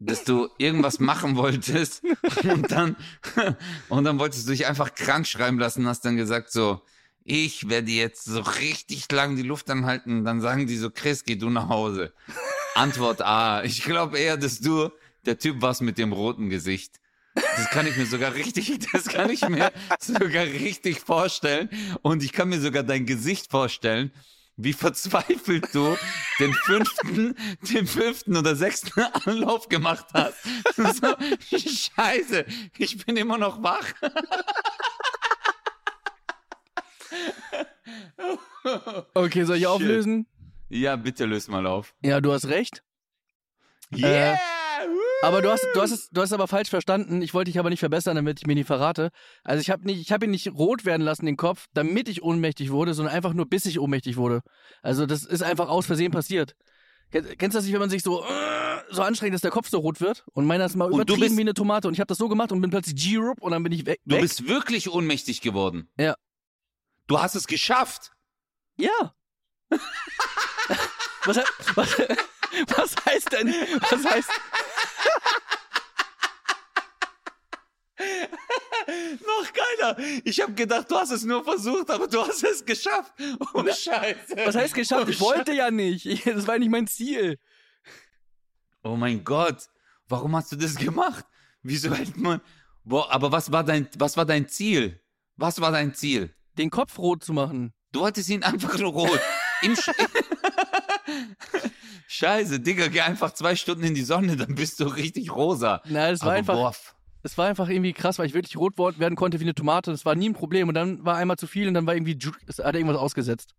[0.00, 2.02] dass du irgendwas machen wolltest
[2.44, 2.96] und dann,
[3.88, 6.82] und dann wolltest du dich einfach krank schreiben lassen, hast dann gesagt so,
[7.24, 11.36] ich werde jetzt so richtig lang die Luft anhalten, dann sagen die so, Chris, geh
[11.36, 12.12] du nach Hause.
[12.74, 14.90] Antwort A, ich glaube eher, dass du
[15.24, 17.00] der Typ warst mit dem roten Gesicht.
[17.34, 21.68] Das kann ich mir sogar richtig, das kann ich mir sogar richtig vorstellen.
[22.02, 24.12] Und ich kann mir sogar dein Gesicht vorstellen,
[24.56, 25.96] wie verzweifelt du
[26.38, 27.34] den fünften,
[27.72, 30.36] den fünften oder sechsten Anlauf gemacht hast.
[30.76, 31.14] So,
[31.50, 32.44] Scheiße,
[32.78, 33.94] ich bin immer noch wach.
[39.14, 39.68] Okay, soll ich Shit.
[39.70, 40.26] auflösen?
[40.68, 41.94] Ja, bitte löst mal auf.
[42.02, 42.82] Ja, du hast recht.
[43.94, 44.38] Yeah!
[45.22, 47.22] Aber du hast, du hast es, du hast es aber falsch verstanden.
[47.22, 49.10] Ich wollte dich aber nicht verbessern, damit ich mir nicht verrate.
[49.42, 52.22] Also ich habe nicht, ich habe ihn nicht rot werden lassen den Kopf, damit ich
[52.22, 54.40] ohnmächtig wurde, sondern einfach nur bis ich ohnmächtig wurde.
[54.82, 56.54] Also das ist einfach aus Versehen passiert.
[57.10, 58.26] Ken- Kennst du das nicht, wenn man sich so äh,
[58.90, 60.24] so anstrengt, dass der Kopf so rot wird?
[60.32, 62.18] Und meiner ist mal Und du übertrieben bist- wie eine Tomate und ich habe das
[62.18, 64.00] so gemacht und bin plötzlich G-Rup und dann bin ich weg.
[64.04, 65.88] Du bist wirklich ohnmächtig geworden.
[65.98, 66.16] Ja.
[67.06, 68.12] Du hast es geschafft.
[68.76, 69.14] Ja.
[71.24, 71.36] was,
[71.74, 71.98] was,
[72.76, 73.48] was heißt denn?
[73.90, 74.30] Was heißt?
[79.26, 79.98] Noch geiler.
[80.24, 83.12] Ich habe gedacht, du hast es nur versucht, aber du hast es geschafft.
[83.54, 84.36] Oh, Scheiße.
[84.36, 85.06] Was heißt geschafft?
[85.06, 86.06] Oh, Ich wollte ja nicht.
[86.06, 87.38] Ich, das war nicht mein Ziel.
[88.82, 89.68] Oh mein Gott.
[90.08, 91.24] Warum hast du das gemacht?
[91.62, 92.40] Wieso hält man.
[92.84, 95.00] Boah, aber was war dein, was war dein Ziel?
[95.36, 96.34] Was war dein Ziel?
[96.58, 97.72] Den Kopf rot zu machen.
[97.92, 99.20] Du wolltest ihn einfach nur rot.
[99.62, 99.90] Im Sch
[102.06, 105.82] Scheiße, Digga, geh einfach zwei Stunden in die Sonne, dann bist du richtig rosa.
[105.86, 106.74] Na, es war aber einfach, boah,
[107.22, 109.90] es war einfach irgendwie krass, weil ich wirklich rot werden konnte wie eine Tomate.
[109.90, 110.68] Das war nie ein Problem.
[110.68, 113.54] Und dann war einmal zu viel und dann war irgendwie, es hat irgendwas ausgesetzt.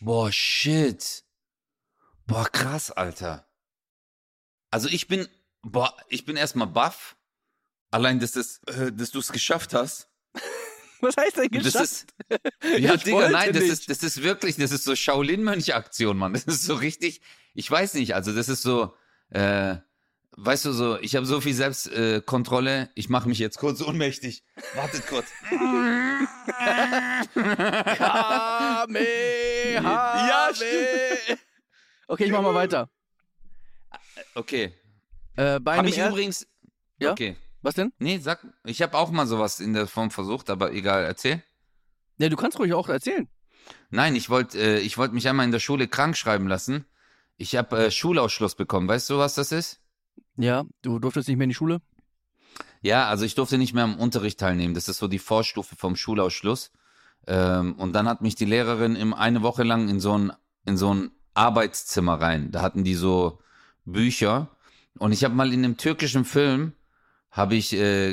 [0.00, 1.22] boah, shit.
[2.26, 3.46] Boah, krass, Alter.
[4.70, 5.28] Also ich bin,
[5.62, 7.16] boah, ich bin erstmal baff.
[7.90, 10.08] Allein, dass, das, äh, dass du es geschafft hast.
[11.00, 11.84] Was heißt denn Das geschafft?
[11.84, 12.06] ist,
[12.78, 13.72] ja, Digga, nein, das nicht.
[13.72, 16.32] ist, das ist wirklich, das ist so Shaolin-Mönch-Aktion, Mann.
[16.46, 17.20] Das ist so richtig,
[17.54, 18.94] ich weiß nicht, also das ist so,
[19.30, 19.76] äh,
[20.38, 24.44] weißt du so, ich habe so viel Selbstkontrolle, äh, ich mache mich jetzt kurz ohnmächtig.
[24.74, 25.26] Wartet kurz.
[29.76, 30.28] Kamehameha.
[30.28, 31.40] Ja, stimmt.
[32.08, 32.88] Okay, ich mach mal weiter.
[34.34, 34.72] Okay.
[35.36, 36.46] Äh, bei einem ich übrigens.
[36.98, 37.12] Ja?
[37.12, 37.36] Okay.
[37.66, 37.92] Was denn?
[37.98, 41.42] Nee, sag, ich habe auch mal sowas in der Form versucht, aber egal, erzähl.
[42.16, 43.28] Ja, du kannst ruhig auch erzählen.
[43.90, 46.84] Nein, ich wollte äh, ich wollte mich einmal in der Schule krank schreiben lassen.
[47.36, 48.86] Ich habe äh, Schulausschluss bekommen.
[48.86, 49.80] Weißt du, was das ist?
[50.36, 51.80] Ja, du durftest nicht mehr in die Schule.
[52.82, 54.74] Ja, also ich durfte nicht mehr am Unterricht teilnehmen.
[54.74, 56.70] Das ist so die Vorstufe vom Schulausschluss.
[57.26, 60.32] Ähm, und dann hat mich die Lehrerin im, eine Woche lang in so ein,
[60.66, 62.52] in so ein Arbeitszimmer rein.
[62.52, 63.40] Da hatten die so
[63.84, 64.56] Bücher.
[64.98, 66.72] Und ich habe mal in einem türkischen Film,
[67.36, 68.12] habe ich, äh,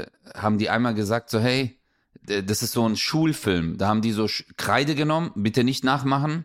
[0.00, 1.78] äh, haben die einmal gesagt, so, hey,
[2.22, 3.78] das ist so ein Schulfilm.
[3.78, 6.44] Da haben die so Kreide genommen, bitte nicht nachmachen.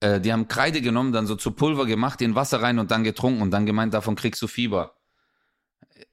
[0.00, 3.04] Äh, die haben Kreide genommen, dann so zu Pulver gemacht, in Wasser rein und dann
[3.04, 4.94] getrunken und dann gemeint, davon kriegst du Fieber.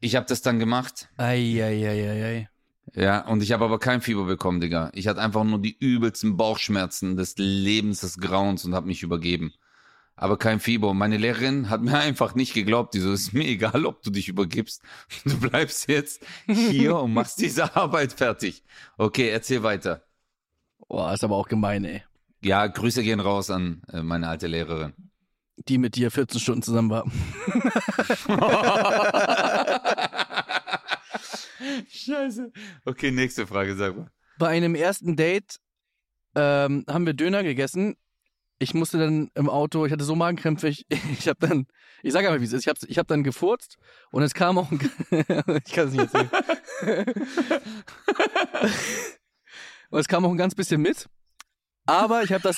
[0.02, 1.08] Ich habe das dann gemacht.
[1.16, 2.50] Eieieiei.
[2.94, 4.92] Ja, und ich habe aber kein Fieber bekommen, Digga.
[4.94, 9.54] Ich hatte einfach nur die übelsten Bauchschmerzen des Lebens, des Grauens und habe mich übergeben.
[10.24, 10.92] Aber kein Fieber.
[10.92, 12.94] Und meine Lehrerin hat mir einfach nicht geglaubt.
[12.94, 14.82] Die so, ist mir egal, ob du dich übergibst.
[15.26, 18.64] Du bleibst jetzt hier und machst diese Arbeit fertig.
[18.98, 20.06] Okay, erzähl weiter.
[20.88, 22.04] Boah, ist aber auch gemein, ey.
[22.42, 24.94] Ja, Grüße gehen raus an äh, meine alte Lehrerin.
[25.68, 27.04] Die mit dir 14 Stunden zusammen war.
[31.90, 32.50] Scheiße.
[32.86, 34.10] Okay, nächste Frage, sag mal.
[34.38, 35.60] Bei einem ersten Date
[36.36, 37.98] ähm, haben wir Döner gegessen.
[38.64, 40.86] Ich musste dann im Auto, ich hatte so Magenkrämpfe, ich,
[41.20, 41.68] ich habe dann,
[42.02, 43.78] ich sage einfach, wie es ist, ich habe ich hab dann gefurzt
[44.10, 44.80] und es kam auch ein,
[45.66, 46.30] ich kann es nicht erzählen.
[49.90, 51.10] und es kam auch ein ganz bisschen mit,
[51.86, 52.58] aber ich habe das,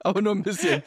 [0.00, 0.82] aber nur ein bisschen.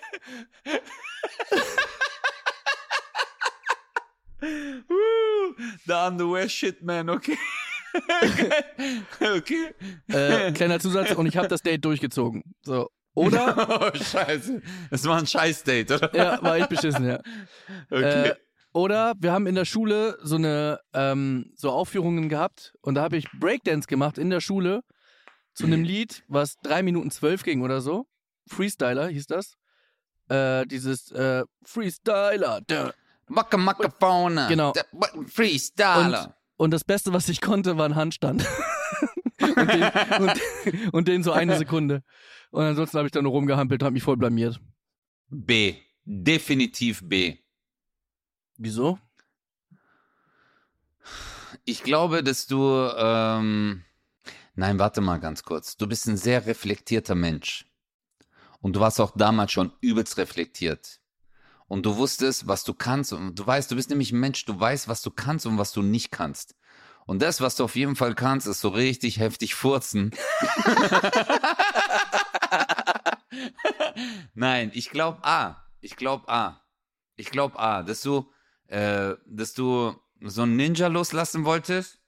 [4.42, 5.54] Uh,
[5.88, 7.40] the underwear shit, man, okay.
[9.38, 9.74] okay.
[10.08, 12.44] Äh, kleiner Zusatz und ich habe das Date durchgezogen.
[12.62, 12.90] So.
[13.16, 14.62] Oder, Oh, scheiße.
[14.92, 16.16] Das war ein Scheiß-Date, oder?
[16.16, 17.20] ja, war ich beschissen, ja.
[17.90, 18.30] Okay.
[18.30, 18.36] Äh,
[18.72, 23.18] oder wir haben in der Schule so eine ähm, so Aufführungen gehabt und da habe
[23.18, 24.82] ich Breakdance gemacht in der Schule
[25.54, 28.06] zu einem Lied, was drei Minuten zwölf ging oder so.
[28.48, 29.56] Freestyler hieß das.
[30.30, 32.62] Äh, dieses äh, Freestyler.
[33.28, 33.58] Macka
[34.00, 34.48] Fauna.
[34.48, 34.74] Genau.
[35.28, 36.36] Freestyler.
[36.60, 38.46] Und das Beste, was ich konnte, war ein Handstand.
[39.40, 42.04] und, den, und, und den so eine Sekunde.
[42.52, 44.60] Und ansonsten habe ich da nur rumgehampelt habe mich voll blamiert.
[45.30, 45.76] B.
[46.04, 47.38] Definitiv B.
[48.58, 49.00] Wieso?
[51.64, 52.92] Ich glaube, dass du.
[52.94, 53.86] Ähm,
[54.56, 55.78] nein, warte mal ganz kurz.
[55.78, 57.68] Du bist ein sehr reflektierter Mensch.
[58.60, 60.99] Und du warst auch damals schon übelst reflektiert.
[61.70, 63.14] Und du wusstest, was du kannst.
[63.14, 65.72] Und du weißt, du bist nämlich ein Mensch, du weißt, was du kannst und was
[65.72, 66.56] du nicht kannst.
[67.06, 70.12] Und das, was du auf jeden Fall kannst, ist so richtig heftig furzen.
[74.34, 75.64] Nein, ich glaube A.
[75.80, 76.60] Ich glaube A.
[77.16, 78.32] Ich glaube A, dass du,
[78.68, 82.00] äh, dass du so einen Ninja loslassen wolltest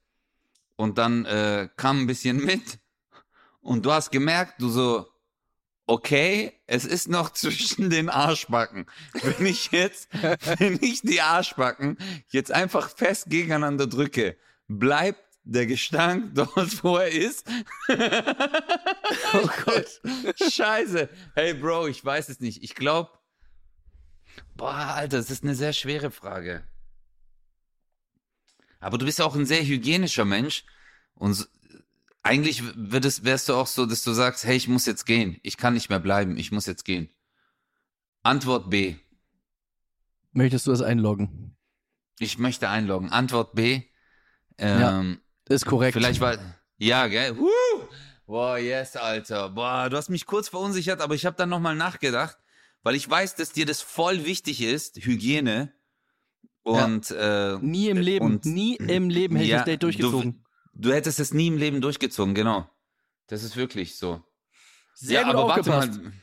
[0.76, 2.80] und dann äh, kam ein bisschen mit
[3.62, 5.07] und du hast gemerkt, du so,
[5.91, 8.85] okay, es ist noch zwischen den Arschbacken.
[9.21, 10.09] Wenn ich jetzt,
[10.59, 11.97] wenn ich die Arschbacken
[12.29, 14.37] jetzt einfach fest gegeneinander drücke,
[14.67, 17.45] bleibt der Gestank dort, wo er ist.
[17.89, 20.01] oh Gott.
[20.49, 21.09] Scheiße.
[21.35, 22.63] Hey Bro, ich weiß es nicht.
[22.63, 23.09] Ich glaube,
[24.55, 26.63] boah, Alter, das ist eine sehr schwere Frage.
[28.79, 30.63] Aber du bist auch ein sehr hygienischer Mensch
[31.15, 31.49] und
[32.24, 35.38] eigentlich würdest, wärst du auch so, dass du sagst, hey, ich muss jetzt gehen.
[35.43, 36.38] Ich kann nicht mehr bleiben.
[36.38, 37.09] Ich muss jetzt gehen.
[38.24, 38.95] Antwort B.
[40.32, 41.55] Möchtest du das einloggen?
[42.19, 43.09] Ich möchte einloggen.
[43.09, 43.82] Antwort B.
[44.57, 45.19] Ähm,
[45.49, 45.93] Ist korrekt.
[45.93, 46.38] Vielleicht war.
[46.78, 47.38] Ja, gell?
[47.38, 47.47] Woo!
[48.28, 49.49] Boah, yes, Alter.
[49.49, 52.38] Boah, du hast mich kurz verunsichert, aber ich habe dann nochmal nachgedacht,
[52.84, 55.74] weil ich weiß, dass dir das voll wichtig ist, Hygiene.
[56.63, 60.45] Und äh, Nie im Leben, Und- nie im Leben hätte ich Ja, das Date durchgezogen.
[60.74, 62.69] Du, hättest es nie im Leben durchgezogen, genau.
[63.28, 64.22] Das ist wirklich so.
[64.95, 65.89] Sehr ja, gut aber aufgepasst.
[65.89, 66.13] warte mal.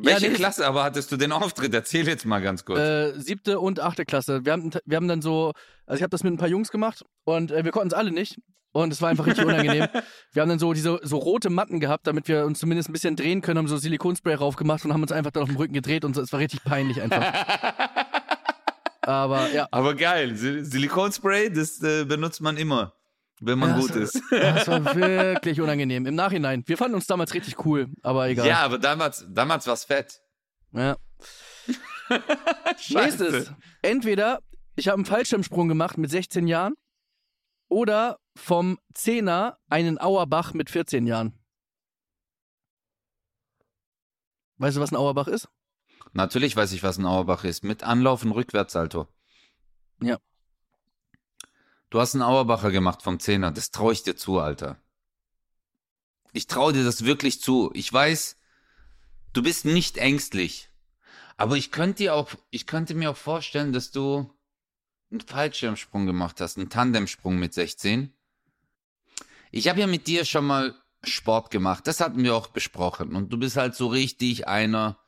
[0.00, 1.74] Welche nee, Klasse aber hattest du den Auftritt?
[1.74, 2.78] Erzähl jetzt mal ganz kurz.
[2.78, 4.44] Äh, siebte und achte Klasse.
[4.44, 5.52] Wir haben, wir haben dann so,
[5.86, 8.12] also ich habe das mit ein paar Jungs gemacht und äh, wir konnten es alle
[8.12, 8.38] nicht.
[8.70, 9.88] Und es war einfach richtig unangenehm.
[10.32, 13.16] Wir haben dann so diese so rote Matten gehabt, damit wir uns zumindest ein bisschen
[13.16, 16.04] drehen können, haben so Silikonspray raufgemacht und haben uns einfach dann auf dem Rücken gedreht
[16.04, 16.20] und so.
[16.20, 17.32] Es war richtig peinlich einfach.
[19.08, 20.36] Aber ja, aber geil.
[20.36, 22.92] Sil Silikonspray, das äh, benutzt man immer,
[23.40, 24.22] wenn man Ja, gut das- ist.
[24.30, 26.06] das war wirklich unangenehm.
[26.06, 26.62] Im Nachhinein.
[26.66, 28.46] Wir fanden uns damals richtig cool, aber egal.
[28.46, 30.20] Ja, aber damals, damals war's fett.
[30.72, 30.96] Ja.
[32.78, 33.24] Scheiße.
[33.24, 33.52] Nächstes.
[33.82, 34.40] Entweder
[34.76, 36.74] ich habe einen Fallschirmsprung gemacht mit 16 Jahren
[37.68, 41.34] oder vom Zehner einen Auerbach mit 14 Jahren.
[44.58, 45.48] Weißt du, was ein Auerbach ist?
[46.12, 47.62] Natürlich weiß ich, was ein Auerbach ist.
[47.64, 49.06] Mit Anlauf und Rückwärtssalto.
[50.00, 50.18] Ja.
[51.90, 53.50] Du hast einen Auerbacher gemacht vom Zehner.
[53.50, 54.80] Das traue ich dir zu, Alter.
[56.32, 57.70] Ich traue dir das wirklich zu.
[57.74, 58.36] Ich weiß,
[59.32, 60.68] du bist nicht ängstlich.
[61.36, 64.30] Aber ich könnte dir auch, ich könnte mir auch vorstellen, dass du
[65.10, 68.12] einen Fallschirmsprung gemacht hast, einen Tandemsprung mit 16.
[69.50, 70.74] Ich habe ja mit dir schon mal
[71.04, 71.86] Sport gemacht.
[71.86, 73.14] Das hatten wir auch besprochen.
[73.14, 74.98] Und du bist halt so richtig einer,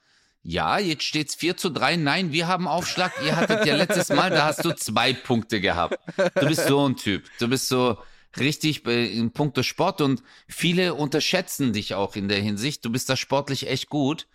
[0.43, 1.97] ja, jetzt steht's 4 zu 3.
[1.97, 3.12] Nein, wir haben Aufschlag.
[3.24, 5.99] Ihr hattet ja letztes Mal, da hast du zwei Punkte gehabt.
[6.36, 7.24] Du bist so ein Typ.
[7.38, 7.99] Du bist so
[8.38, 12.84] richtig bei- in puncto Sport und viele unterschätzen dich auch in der Hinsicht.
[12.84, 14.28] Du bist da sportlich echt gut.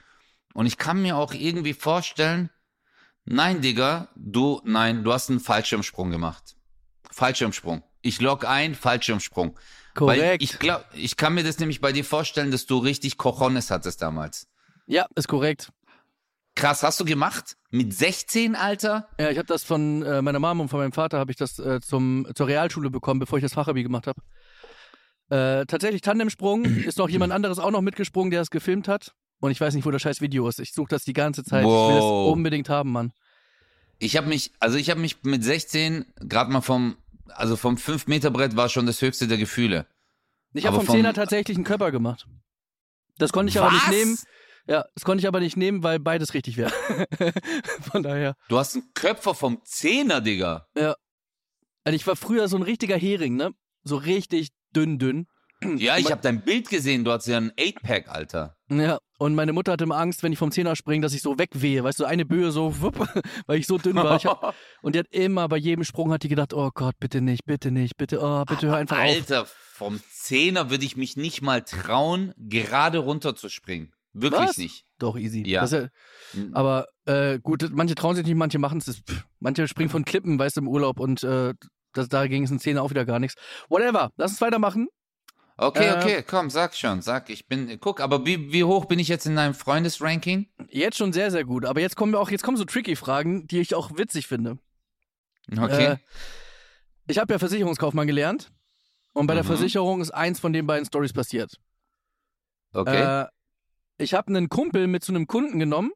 [0.53, 2.49] Und ich kann mir auch irgendwie vorstellen,
[3.25, 6.55] nein, Digga, du, nein, du hast einen Fallschirmsprung gemacht.
[7.11, 7.83] Fallschirmsprung.
[8.01, 9.57] Ich log ein, Fallschirmsprung.
[9.95, 10.43] Weil Korrekt.
[10.43, 14.01] ich glaube, ich kann mir das nämlich bei dir vorstellen, dass du richtig Cojones hattest
[14.01, 14.47] damals.
[14.87, 15.71] ja, ist korrekt.
[16.55, 17.57] Krass, hast du gemacht?
[17.69, 19.09] Mit 16, Alter?
[19.19, 21.59] Ja, ich habe das von äh, meiner Mom und von meinem Vater habe ich das
[21.59, 24.21] äh, zum zur Realschule bekommen, bevor ich das Fachabi gemacht habe.
[25.29, 29.13] Äh, tatsächlich Tandemsprung ist noch jemand anderes auch noch mitgesprungen, der es gefilmt hat.
[29.41, 30.59] Und ich weiß nicht, wo das scheiß Video ist.
[30.59, 31.61] Ich suche das die ganze Zeit.
[31.63, 32.27] Ich will Wow.
[32.27, 33.11] das unbedingt haben, Mann.
[33.99, 36.95] Ich habe mich, also ich habe mich mit 16 gerade mal vom,
[37.27, 39.87] also vom 5 Meter Brett war schon das höchste der Gefühle.
[40.53, 42.27] Ich habe vom vom- Zehner tatsächlich einen Körper gemacht.
[43.17, 44.17] Das konnte ich aber nicht nehmen.
[44.67, 46.71] Ja, das konnte ich aber nicht nehmen, weil beides richtig wäre.
[47.91, 48.35] Von daher.
[48.49, 50.67] Du hast einen Köpfer vom Zehner, Digga.
[50.75, 53.51] Also ich war früher so ein richtiger Hering, ne?
[53.83, 55.27] So richtig dünn, dünn.
[55.77, 58.57] Ja, ich habe dein Bild gesehen, du hast ja einen 8-Pack, Alter.
[58.69, 61.39] Ja, und meine Mutter hatte immer Angst, wenn ich vom Zehner springe, dass ich so
[61.39, 61.83] wegwehe.
[61.83, 63.07] Weißt du, eine Böe so, wupp,
[63.47, 64.21] weil ich so dünn war.
[64.21, 67.45] Hab, und die hat immer bei jedem Sprung hat die gedacht, oh Gott, bitte nicht,
[67.45, 69.03] bitte nicht, bitte, oh, bitte hör einfach auf.
[69.03, 73.91] Alter, vom Zehner würde ich mich nicht mal trauen, gerade runter zu springen.
[74.17, 74.57] Wirklich Was?
[74.57, 74.85] nicht.
[74.97, 75.43] Doch, easy.
[75.45, 75.65] Ja.
[75.65, 75.89] Ja
[76.53, 79.01] aber äh, gut, manche trauen sich nicht, manche machen es.
[79.39, 81.53] Manche springen von Klippen, weißt du, im Urlaub und äh,
[81.93, 83.35] das, dagegen ist ein Zehner auch wieder gar nichts.
[83.69, 84.87] Whatever, lass uns weitermachen.
[85.57, 88.99] Okay, Äh, okay, komm, sag schon, sag, ich bin, guck, aber wie, wie hoch bin
[88.99, 90.49] ich jetzt in deinem Freundesranking?
[90.69, 91.65] Jetzt schon sehr, sehr gut.
[91.65, 94.57] Aber jetzt kommen wir auch, jetzt kommen so tricky Fragen, die ich auch witzig finde.
[95.51, 95.85] Okay.
[95.93, 95.97] Äh,
[97.07, 98.51] ich habe ja Versicherungskaufmann gelernt.
[99.13, 99.47] Und bei der Mhm.
[99.47, 101.51] Versicherung ist eins von den beiden Stories passiert.
[102.73, 103.25] okay.
[103.97, 105.91] Ich habe einen Kumpel mit zu einem Kunden genommen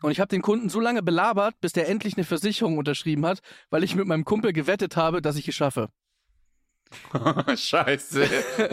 [0.00, 3.40] und ich habe den Kunden so lange belabert, bis der endlich eine Versicherung unterschrieben hat,
[3.70, 5.88] weil ich mit meinem Kumpel gewettet habe, dass ich es schaffe.
[7.56, 8.28] Scheiße.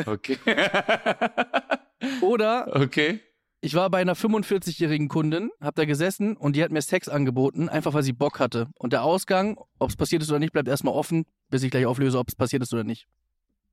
[0.05, 0.37] Okay.
[2.21, 3.19] Oder okay.
[3.59, 7.67] ich war bei einer 45-jährigen Kundin, hab da gesessen und die hat mir Sex angeboten,
[7.67, 8.67] einfach weil sie Bock hatte.
[8.75, 11.85] Und der Ausgang, ob es passiert ist oder nicht, bleibt erstmal offen, bis ich gleich
[11.85, 13.05] auflöse, ob es passiert ist oder nicht.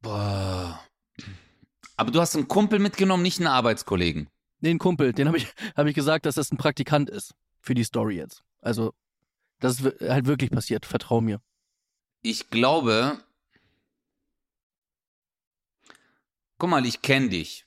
[0.03, 0.81] Boah.
[1.97, 4.29] Aber du hast einen Kumpel mitgenommen, nicht einen Arbeitskollegen.
[4.61, 5.47] Den Kumpel, den habe ich,
[5.77, 8.43] hab ich gesagt, dass das ein Praktikant ist für die Story jetzt.
[8.61, 8.95] Also,
[9.61, 11.41] das ist halt wirklich passiert, vertrau mir.
[12.23, 13.23] Ich glaube.
[16.59, 17.67] Guck mal, ich kenne dich.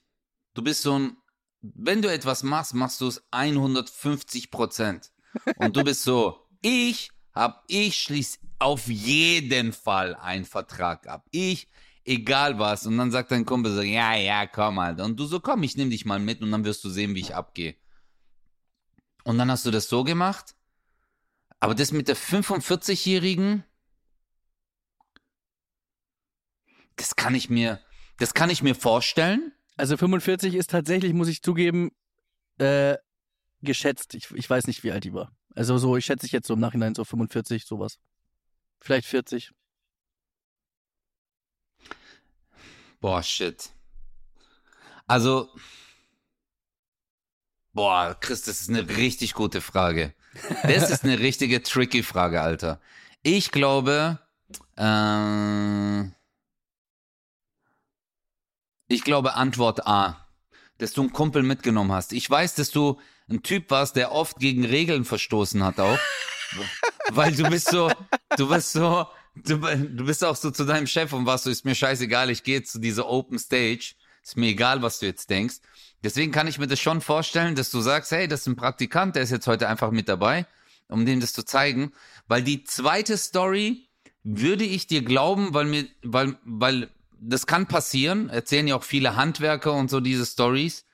[0.53, 1.17] Du bist so ein.
[1.61, 5.11] Wenn du etwas machst, machst du es 150 Prozent.
[5.57, 11.27] Und du bist so, ich hab, ich schließe auf jeden Fall einen Vertrag ab.
[11.31, 11.67] Ich,
[12.05, 12.85] egal was.
[12.85, 14.99] Und dann sagt dein Kumpel so, ja, ja, komm halt.
[14.99, 17.21] Und du so, komm, ich nehme dich mal mit und dann wirst du sehen, wie
[17.21, 17.75] ich abgehe.
[19.23, 20.55] Und dann hast du das so gemacht.
[21.59, 23.63] Aber das mit der 45-Jährigen,
[26.95, 27.79] das kann ich mir,
[28.17, 29.51] das kann ich mir vorstellen.
[29.77, 31.91] Also 45 ist tatsächlich, muss ich zugeben,
[32.57, 32.97] äh,
[33.61, 34.15] geschätzt.
[34.15, 35.35] Ich, ich weiß nicht, wie alt die war.
[35.55, 37.99] Also so, ich schätze ich jetzt so im Nachhinein so 45, sowas.
[38.79, 39.51] Vielleicht 40.
[43.01, 43.71] Boah, shit.
[45.07, 45.49] Also,
[47.73, 50.13] boah, Chris, das ist eine richtig gute Frage.
[50.63, 52.79] Das ist eine richtige tricky Frage, Alter.
[53.23, 54.19] Ich glaube,
[54.77, 56.03] äh,
[58.87, 60.27] ich glaube Antwort A,
[60.77, 62.13] dass du einen Kumpel mitgenommen hast.
[62.13, 62.99] Ich weiß, dass du
[63.29, 65.99] ein Typ warst, der oft gegen Regeln verstoßen hat auch.
[67.09, 67.91] Weil du bist so,
[68.37, 71.65] du bist so, du, du bist auch so zu deinem Chef und warst so, ist
[71.65, 73.95] mir scheißegal, ich gehe zu dieser Open Stage.
[74.23, 75.57] Ist mir egal, was du jetzt denkst.
[76.03, 79.15] Deswegen kann ich mir das schon vorstellen, dass du sagst, hey, das ist ein Praktikant,
[79.15, 80.45] der ist jetzt heute einfach mit dabei,
[80.87, 81.91] um dem das zu zeigen.
[82.27, 83.87] Weil die zweite Story
[84.23, 88.29] würde ich dir glauben, weil mir, weil, weil das kann passieren.
[88.29, 90.85] Erzählen ja auch viele Handwerker und so diese Stories.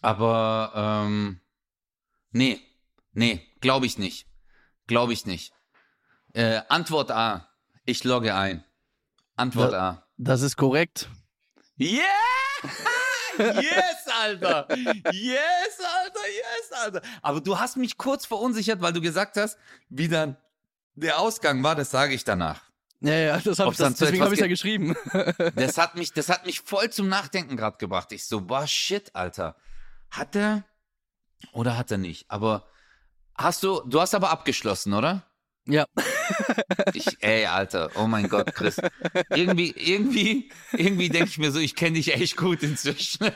[0.00, 0.72] Aber
[1.06, 1.40] ähm,
[2.32, 2.60] nee,
[3.12, 4.26] nee, glaube ich nicht.
[4.86, 5.52] Glaube ich nicht.
[6.32, 7.48] Äh, Antwort A.
[7.84, 8.64] Ich logge ein.
[9.36, 10.06] Antwort A.
[10.16, 11.08] Das ist korrekt.
[11.78, 12.02] Yeah!
[13.38, 14.66] yes, Alter!
[14.76, 17.02] Yes, Alter, yes, Alter!
[17.22, 19.58] Aber du hast mich kurz verunsichert, weil du gesagt hast,
[19.88, 20.36] wie dann
[20.94, 22.60] der Ausgang war, das sage ich danach.
[23.00, 24.94] Ja, ja, das hab, Ob's das, deswegen habe ich ja ge- geschrieben.
[25.56, 28.12] Das hat mich, das hat mich voll zum Nachdenken gerade gebracht.
[28.12, 29.56] Ich so, boah, shit, Alter.
[30.10, 30.64] Hat er
[31.52, 32.26] oder hat er nicht?
[32.30, 32.66] Aber
[33.34, 35.22] hast du, du hast aber abgeschlossen, oder?
[35.66, 35.86] Ja.
[36.94, 38.80] Ich, ey, Alter, oh mein Gott, Chris.
[39.30, 43.30] Irgendwie, irgendwie, irgendwie denke ich mir so, ich kenne dich echt gut inzwischen.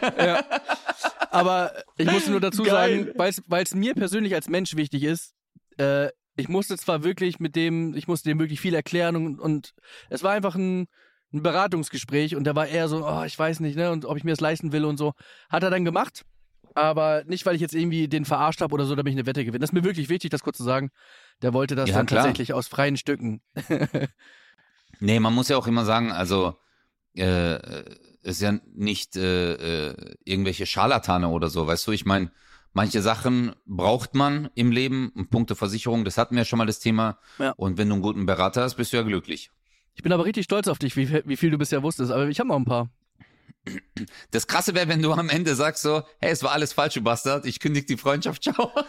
[1.31, 3.07] Aber ich musste nur dazu Geil.
[3.15, 5.35] sagen, weil es mir persönlich als Mensch wichtig ist,
[5.79, 9.73] äh, ich musste zwar wirklich mit dem, ich musste dem wirklich viel erklären und, und
[10.11, 10.87] es war einfach ein,
[11.33, 14.25] ein Beratungsgespräch und der war eher so, oh, ich weiß nicht, ne, und ob ich
[14.25, 15.13] mir das leisten will und so.
[15.49, 16.25] Hat er dann gemacht,
[16.75, 19.45] aber nicht, weil ich jetzt irgendwie den verarscht habe oder so, damit ich eine Wette
[19.45, 19.61] gewinne.
[19.61, 20.91] Das ist mir wirklich wichtig, das kurz zu sagen.
[21.45, 22.25] Der wollte das Ja, dann klar.
[22.25, 23.41] tatsächlich aus freien Stücken.
[25.01, 26.55] Nee, man muss ja auch immer sagen, also
[27.17, 27.59] äh,
[28.23, 31.93] ist ja nicht äh, äh, irgendwelche Scharlatane oder so, weißt du?
[31.93, 32.31] Ich meine,
[32.73, 36.79] manche Sachen braucht man im Leben, Punkte Versicherung, das hatten wir ja schon mal das
[36.79, 37.19] Thema.
[37.41, 37.51] Ja.
[37.57, 39.51] Und wenn du einen guten Berater hast, bist du ja glücklich.
[39.95, 42.39] Ich bin aber richtig stolz auf dich, wie, wie viel du bisher wusstest, aber ich
[42.39, 42.89] habe noch ein paar.
[44.31, 47.01] Das Krasse wäre, wenn du am Ende sagst so, hey, es war alles falsch, du
[47.03, 48.71] Bastard, ich kündige die Freundschaft, ciao.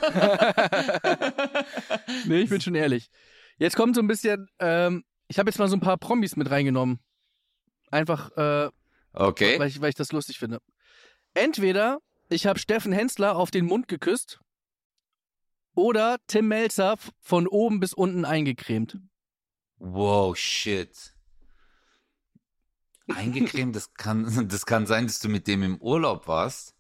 [2.25, 3.09] Nee, ich bin schon ehrlich.
[3.57, 6.49] Jetzt kommt so ein bisschen, ähm, ich habe jetzt mal so ein paar Promis mit
[6.49, 6.99] reingenommen.
[7.91, 8.69] Einfach, äh,
[9.13, 9.57] Okay.
[9.59, 10.59] weil, ich, weil ich das lustig finde.
[11.33, 11.99] Entweder
[12.29, 14.39] ich habe Steffen Hensler auf den Mund geküsst
[15.73, 18.97] oder Tim Melzer von oben bis unten eingecremt.
[19.77, 21.14] Wow, shit.
[23.13, 26.73] Eingecremt, das kann, das kann sein, dass du mit dem im Urlaub warst.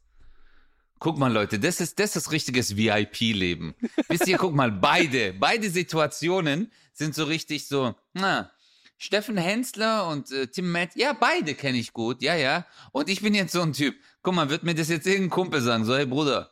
[0.99, 3.75] Guck mal, Leute, das ist, das ist richtiges VIP-Leben.
[4.07, 8.49] Wisst ihr, guck mal, beide, beide Situationen sind so richtig so, na,
[8.97, 12.65] Steffen Hensler und äh, Tim Matt, ja, beide kenne ich gut, ja, ja.
[12.91, 13.95] Und ich bin jetzt so ein Typ.
[14.23, 16.51] Guck mal, wird mir das jetzt irgendein Kumpel sagen, so, hey Bruder,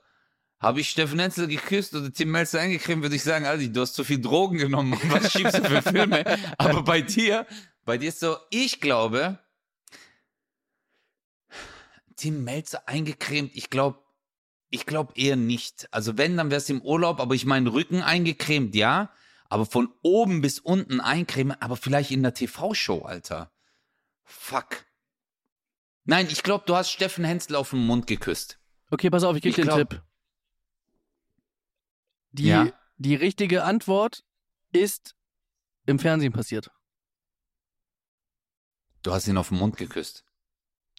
[0.59, 3.93] habe ich Steffen Hensler geküsst oder Tim Melzer eingecremt, würde ich sagen, Alter, du hast
[3.93, 4.97] zu viel Drogen genommen.
[5.09, 6.25] Was schiebst du für Filme?
[6.57, 7.45] Aber bei dir,
[7.85, 9.39] bei dir ist so, ich glaube,
[12.15, 13.99] Tim Melzer eingecremt, ich glaube,
[14.69, 15.87] ich glaube eher nicht.
[15.93, 19.11] Also wenn, dann wäre es im Urlaub, aber ich meine, Rücken eingecremt, ja.
[19.49, 23.51] Aber von oben bis unten eincremen, aber vielleicht in der TV-Show, Alter.
[24.23, 24.85] Fuck.
[26.05, 28.59] Nein, ich glaube, du hast Steffen Hensel auf den Mund geküsst.
[28.89, 30.01] Okay, pass auf, ich gebe dir einen Tipp.
[32.31, 32.71] Die, Ja.
[32.97, 34.23] die richtige Antwort
[34.71, 35.15] ist
[35.85, 36.71] im Fernsehen passiert.
[39.03, 40.23] Du hast ihn auf den Mund geküsst.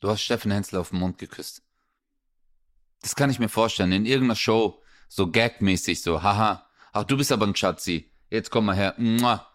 [0.05, 1.63] Du hast Steffen Hensel auf den Mund geküsst.
[3.01, 3.91] Das kann ich mir vorstellen.
[3.91, 8.13] In irgendeiner Show, so gagmäßig, so, haha, ach, du bist aber ein Schatzi.
[8.29, 8.93] Jetzt komm mal her.
[8.99, 9.47] Mua.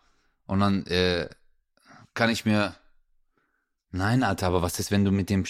[0.48, 1.30] Und dann äh,
[2.16, 2.76] kann ich mir.
[3.92, 5.46] Nein, Alter, aber was ist, wenn du mit dem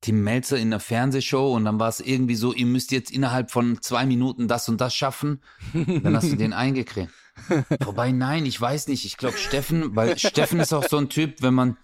[0.00, 3.50] Tim Melzer in der Fernsehshow und dann war es irgendwie so, ihr müsst jetzt innerhalb
[3.50, 5.42] von zwei Minuten das und das schaffen.
[5.72, 7.10] Dann hast du den eingecremt.
[7.84, 9.04] Wobei, nein, ich weiß nicht.
[9.04, 11.76] Ich glaube, Steffen, weil Steffen ist auch so ein Typ, wenn man,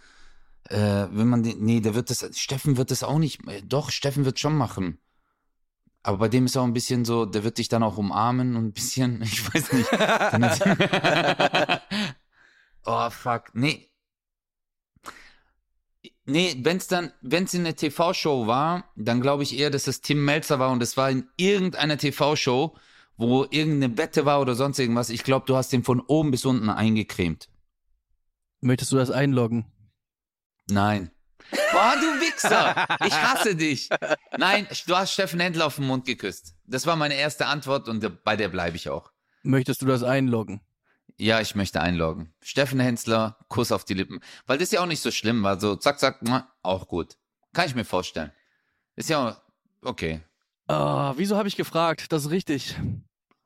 [0.68, 3.90] äh, wenn man den, nee, der wird das, Steffen wird das auch nicht, äh, doch,
[3.90, 4.98] Steffen wird schon machen.
[6.02, 8.66] Aber bei dem ist auch ein bisschen so, der wird dich dann auch umarmen und
[8.66, 9.90] ein bisschen, ich weiß nicht.
[12.90, 13.90] Oh, fuck, nee.
[16.24, 20.24] Nee, wenn's dann, wenn's in einer TV-Show war, dann glaube ich eher, dass es Tim
[20.24, 22.78] Melzer war und es war in irgendeiner TV-Show,
[23.18, 25.10] wo irgendeine Wette war oder sonst irgendwas.
[25.10, 27.50] Ich glaube, du hast den von oben bis unten eingecremt.
[28.62, 29.66] Möchtest du das einloggen?
[30.70, 31.10] Nein.
[31.72, 32.86] Boah, du Wichser!
[33.06, 33.88] Ich hasse dich.
[34.36, 36.54] Nein, du hast Steffen Händler auf den Mund geküsst.
[36.66, 39.10] Das war meine erste Antwort und bei der bleibe ich auch.
[39.42, 40.60] Möchtest du das einloggen?
[41.16, 42.34] Ja, ich möchte einloggen.
[42.42, 44.20] Steffen Hensler, Kuss auf die Lippen.
[44.46, 46.20] Weil das ist ja auch nicht so schlimm, war so zack, zack,
[46.62, 47.16] auch gut.
[47.54, 48.30] Kann ich mir vorstellen.
[48.94, 49.36] Ist ja auch,
[49.82, 50.20] okay.
[50.66, 52.12] Ah, wieso habe ich gefragt?
[52.12, 52.76] Das ist richtig.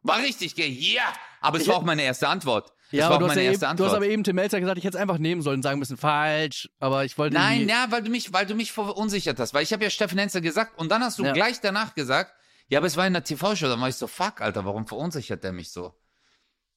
[0.02, 0.68] War richtig, gell?
[0.68, 1.04] Ja!
[1.40, 2.72] Aber es Ich- war auch meine erste Antwort.
[2.92, 4.96] Ja, aber du hast, ja eben, du hast aber eben Tim Melzer gesagt, ich hätte
[4.96, 6.68] es einfach nehmen sollen, sagen müssen, falsch.
[6.78, 7.34] Aber ich wollte.
[7.34, 9.54] Nein, ja, weil du mich, weil du mich verunsichert hast.
[9.54, 11.32] Weil ich habe ja Steffen Hensler gesagt und dann hast du Ja.
[11.32, 12.34] gleich danach gesagt,
[12.68, 13.66] ja, aber es war in der TV-Show.
[13.66, 15.94] Dann war ich so, fuck, Alter, warum verunsichert der mich so?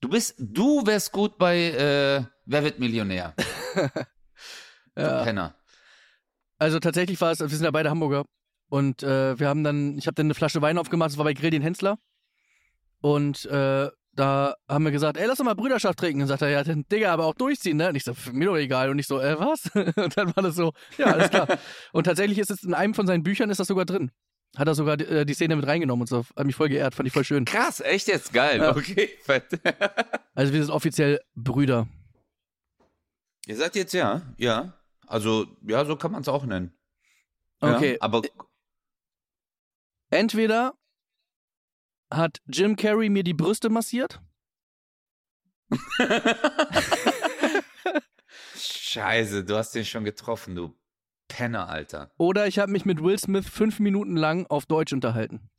[0.01, 3.33] Du bist, du wärst gut bei äh, Wer wird Millionär?
[4.97, 5.23] Ja.
[5.23, 5.55] Penner.
[6.57, 8.23] Also tatsächlich war es, wir sind ja beide Hamburger.
[8.69, 11.33] Und äh, wir haben dann, ich habe dann eine Flasche Wein aufgemacht, das war bei
[11.33, 11.97] Grill den Hensler.
[13.01, 16.21] Und äh, da haben wir gesagt, ey, lass doch mal Brüderschaft trinken.
[16.21, 17.89] Und sagt er, ja, dann, Digga, aber auch durchziehen, ne?
[17.89, 18.89] Und ich so, mir doch egal.
[18.89, 19.69] Und ich so, äh, was?
[19.75, 21.47] Und dann war das so, ja, alles klar.
[21.91, 24.11] und tatsächlich ist es in einem von seinen Büchern ist das sogar drin.
[24.55, 26.23] Hat er sogar die, äh, die Szene mit reingenommen und so.
[26.35, 27.43] Hat mich voll geehrt, fand ich voll schön.
[27.43, 28.59] Krass, echt jetzt geil.
[28.59, 28.75] Ja.
[28.75, 29.45] Okay, fett.
[30.37, 31.87] Also wir sind offiziell Brüder.
[33.47, 34.73] Ihr seid jetzt ja, ja.
[35.07, 36.73] Also, ja, so kann man es auch nennen.
[37.61, 37.93] Okay.
[37.93, 38.21] Ja, aber
[40.09, 40.73] Entweder
[42.11, 44.21] hat Jim Carrey mir die Brüste massiert
[48.55, 50.75] Scheiße, du hast den schon getroffen, du
[51.27, 52.11] Penner, Alter.
[52.17, 55.49] oder ich habe mich mit Will Smith fünf Minuten lang auf Deutsch unterhalten.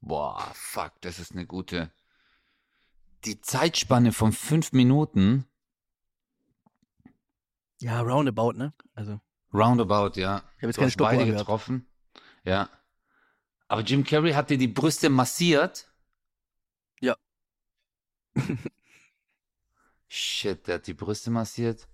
[0.00, 1.90] Boah, fuck, das ist eine gute.
[3.24, 5.44] Die Zeitspanne von fünf Minuten,
[7.80, 8.72] Ja, roundabout, ne?
[8.94, 9.20] Also,
[9.52, 10.42] roundabout, ja.
[10.56, 11.86] ich habe jetzt Du keine Stoppuhr beide getroffen.
[12.44, 12.68] Ja.
[13.68, 15.86] Aber Jim Carrey hat dir die Brüste massiert?
[17.00, 17.16] Ja.
[20.08, 21.86] Shit, der hat die Brüste massiert.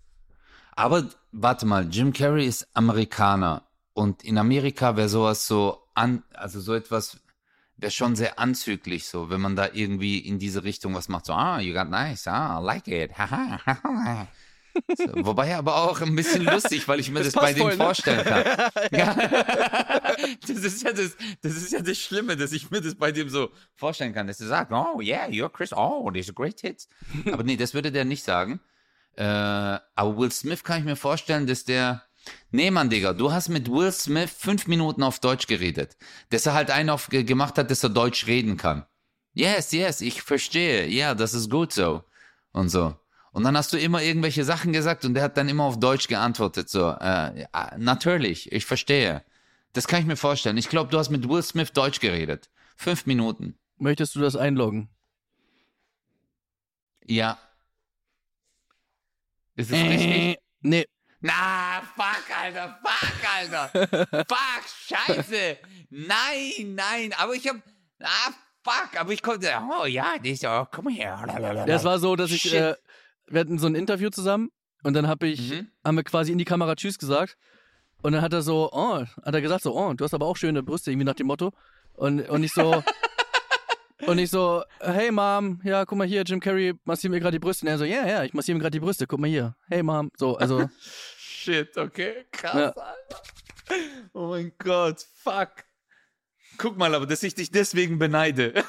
[0.77, 3.69] Aber warte mal, Jim Carrey ist Amerikaner.
[3.93, 7.21] Und in Amerika wäre sowas so an, also so etwas
[7.77, 11.27] wäre schon sehr anzüglich, so, wenn man da irgendwie in diese Richtung was macht.
[11.27, 13.19] So, ah, you got nice, ah, I like it.
[13.19, 14.29] haha.
[14.97, 17.77] So, wobei aber auch ein bisschen lustig, weil ich mir das, Das bei dem voll,
[17.77, 17.85] ne?
[17.85, 18.45] vorstellen kann.
[18.93, 19.16] Ja.
[20.47, 23.29] Das ist ja das, das ist ja das Schlimme, dass ich mir das bei dem
[23.29, 26.89] so vorstellen kann, dass er sagt, oh yeah, you're Chris, oh, these are great hits.
[27.33, 28.61] Aber nee, das würde der nicht sagen.
[29.16, 32.05] Äh, aber Will Smith kann ich mir vorstellen, dass der,
[32.51, 35.97] nee Mann, Digga, du hast mit Will Smith fünf Minuten auf Deutsch geredet.
[36.31, 38.87] Dass er halt einen auf ge- gemacht hat, dass er Deutsch reden kann.
[39.35, 40.87] Yes, yes, ich verstehe.
[40.87, 42.05] Ja, das ist gut so.
[42.53, 42.95] Und so.
[43.35, 46.07] Und dann hast du immer irgendwelche Sachen gesagt und der hat dann immer auf Deutsch
[46.07, 46.68] geantwortet.
[46.68, 47.47] So, äh,
[47.78, 49.24] natürlich, ich verstehe.
[49.72, 50.57] Das kann ich mir vorstellen.
[50.57, 52.49] Ich glaube, du hast mit Will Smith Deutsch geredet.
[52.76, 53.59] Fünf Minuten.
[53.76, 54.89] Möchtest du das einloggen?
[57.05, 57.37] Ja.
[59.57, 60.11] Ist es richtig?
[60.11, 60.87] Äh, nee.
[61.20, 64.26] Na, fuck, Alter, fuck, Alter.
[64.28, 65.59] fuck, scheiße.
[65.91, 67.57] Nein, nein, aber ich hab,
[68.01, 68.30] ah,
[68.62, 71.64] fuck, aber ich konnte, oh ja, das ist, oh, komm her.
[71.66, 72.76] Das war so, dass ich, äh,
[73.29, 74.51] wir hatten so ein Interview zusammen
[74.83, 75.68] und dann hab ich, Mhm.
[75.85, 77.37] haben wir quasi in die Kamera Tschüss gesagt.
[78.03, 80.37] Und dann hat er so, oh, hat er gesagt so, oh, du hast aber auch
[80.37, 81.53] schöne Brüste, irgendwie nach dem Motto.
[81.95, 82.83] Und, und ich so,
[84.07, 87.39] Und ich so, hey Mom, ja, guck mal hier, Jim Carrey massiert mir gerade die
[87.39, 87.64] Brüste.
[87.64, 89.57] Und er so, ja, ja, ich massiere mir gerade die Brüste, guck mal hier.
[89.68, 90.68] Hey Mom, so, also.
[91.18, 92.55] Shit, okay, krass.
[92.55, 92.83] Ja.
[92.83, 93.22] Alter.
[94.12, 95.51] Oh mein Gott, fuck.
[96.59, 98.55] Guck mal, aber dass ich dich deswegen beneide.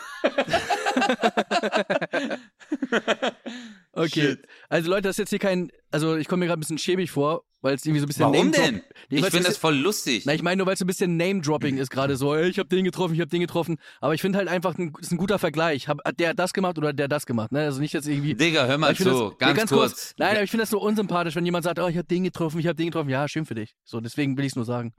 [3.96, 4.10] Okay.
[4.10, 4.48] Shit.
[4.68, 7.12] Also Leute, das ist jetzt hier kein, also ich komme mir gerade ein bisschen schäbig
[7.12, 8.82] vor, weil es irgendwie so ein bisschen Warum denn?
[9.10, 10.24] Nee, Ich finde das voll lustig.
[10.26, 12.36] Na, ich meine nur, weil es so ein bisschen Name-Dropping ist gerade so.
[12.36, 13.78] Ey, ich habe den getroffen, ich habe den getroffen.
[14.02, 15.88] Aber ich finde halt einfach, ein, ist ein guter Vergleich.
[15.88, 17.54] Hab, hat der das gemacht oder der das gemacht?
[17.54, 17.62] Ne?
[17.62, 18.34] Also nicht jetzt irgendwie.
[18.34, 20.14] Digga, hör mal zu, das, ganz, nee, kurz.
[20.18, 22.60] Nein, aber ich finde das so unsympathisch, wenn jemand sagt, oh, ich habe den getroffen,
[22.60, 23.10] ich habe den getroffen.
[23.10, 23.76] Ja, schön für dich.
[23.86, 24.94] So, deswegen will ich es nur sagen.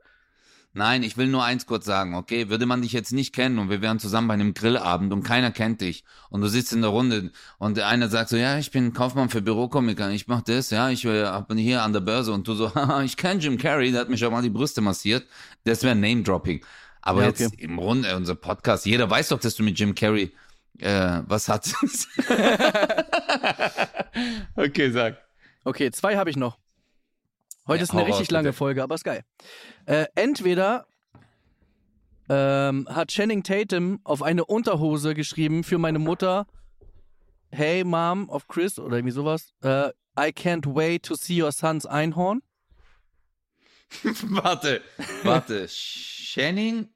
[0.76, 2.50] Nein, ich will nur eins kurz sagen, okay?
[2.50, 5.50] Würde man dich jetzt nicht kennen und wir wären zusammen bei einem Grillabend und keiner
[5.50, 8.70] kennt dich und du sitzt in der Runde und der eine sagt so, ja, ich
[8.72, 12.30] bin Kaufmann für Bürokomiker, ich mach das, ja, ich äh, bin hier an der Börse
[12.30, 14.82] und du so, haha, ich kenn Jim Carrey, der hat mich auch mal die Brüste
[14.82, 15.26] massiert.
[15.64, 16.62] Das wäre Name-Dropping.
[17.00, 17.64] Aber Ja, jetzt okay.
[17.64, 20.34] im Runde, unser Podcast, jeder weiß doch, dass du mit Jim Carrey
[20.78, 22.06] äh, was hattest.
[24.56, 25.16] okay, sag.
[25.64, 26.58] Okay, zwei habe ich noch.
[27.66, 28.58] Heute Ja, ist eine richtig raus, lange bitte.
[28.58, 29.24] Folge, aber ist geil.
[29.86, 30.86] Äh, entweder
[32.28, 36.46] ähm, hat Channing Tatum auf eine Unterhose geschrieben für meine Mutter,
[37.50, 39.52] Hey Mom of Chris oder irgendwie sowas.
[39.62, 39.88] Äh,
[40.18, 42.42] I can't wait to see your son's Einhorn.
[44.22, 44.82] warte,
[45.22, 45.66] warte.
[45.68, 46.88] Channing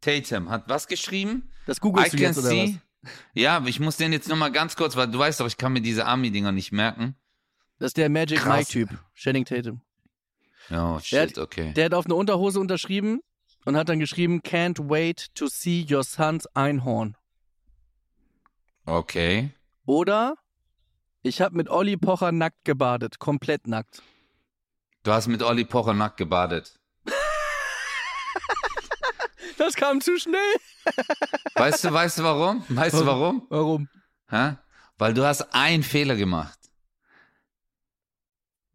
[0.00, 1.50] Tatum hat was geschrieben?
[1.66, 2.78] Das I googelst du can jetzt oder see.
[3.02, 3.10] was?
[3.34, 5.72] Ja, aber ich muss den jetzt nochmal ganz kurz, weil du weißt doch, ich kann
[5.72, 7.16] mir diese Army-Dinger nicht merken.
[7.78, 8.44] Das ist der Magic.
[8.46, 9.80] Mike-Typ, Channing Tatum.
[10.70, 11.72] Oh, shit, okay.
[11.74, 13.20] Der hat auf eine Unterhose unterschrieben
[13.64, 17.16] und hat dann geschrieben, Can't wait to see your son's Einhorn.
[18.86, 19.50] Okay.
[19.86, 20.36] Oder
[21.22, 24.02] ich habe mit Olli Pocher nackt gebadet, komplett nackt.
[25.04, 26.78] Du hast mit Olli Pocher nackt gebadet.
[29.58, 30.40] Das kam zu schnell.
[31.54, 32.64] Weißt du, weißt du warum?
[32.68, 33.46] Weißt du warum?
[33.48, 33.88] Warum?
[34.28, 34.56] Hä?
[34.98, 36.58] Weil du hast einen Fehler gemacht.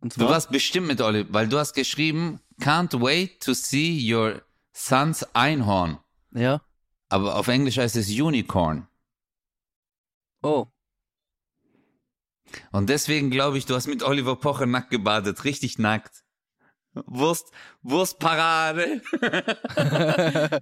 [0.01, 4.41] Du warst bestimmt mit Olli, weil du hast geschrieben, can't wait to see your
[4.71, 5.97] son's Einhorn.
[6.31, 6.61] Ja.
[7.09, 8.87] Aber auf Englisch heißt es Unicorn.
[10.43, 10.67] Oh.
[12.71, 16.23] Und deswegen glaube ich, du hast mit Oliver Pocher nackt gebadet, richtig nackt.
[16.93, 19.01] Wurst, Wurstparade.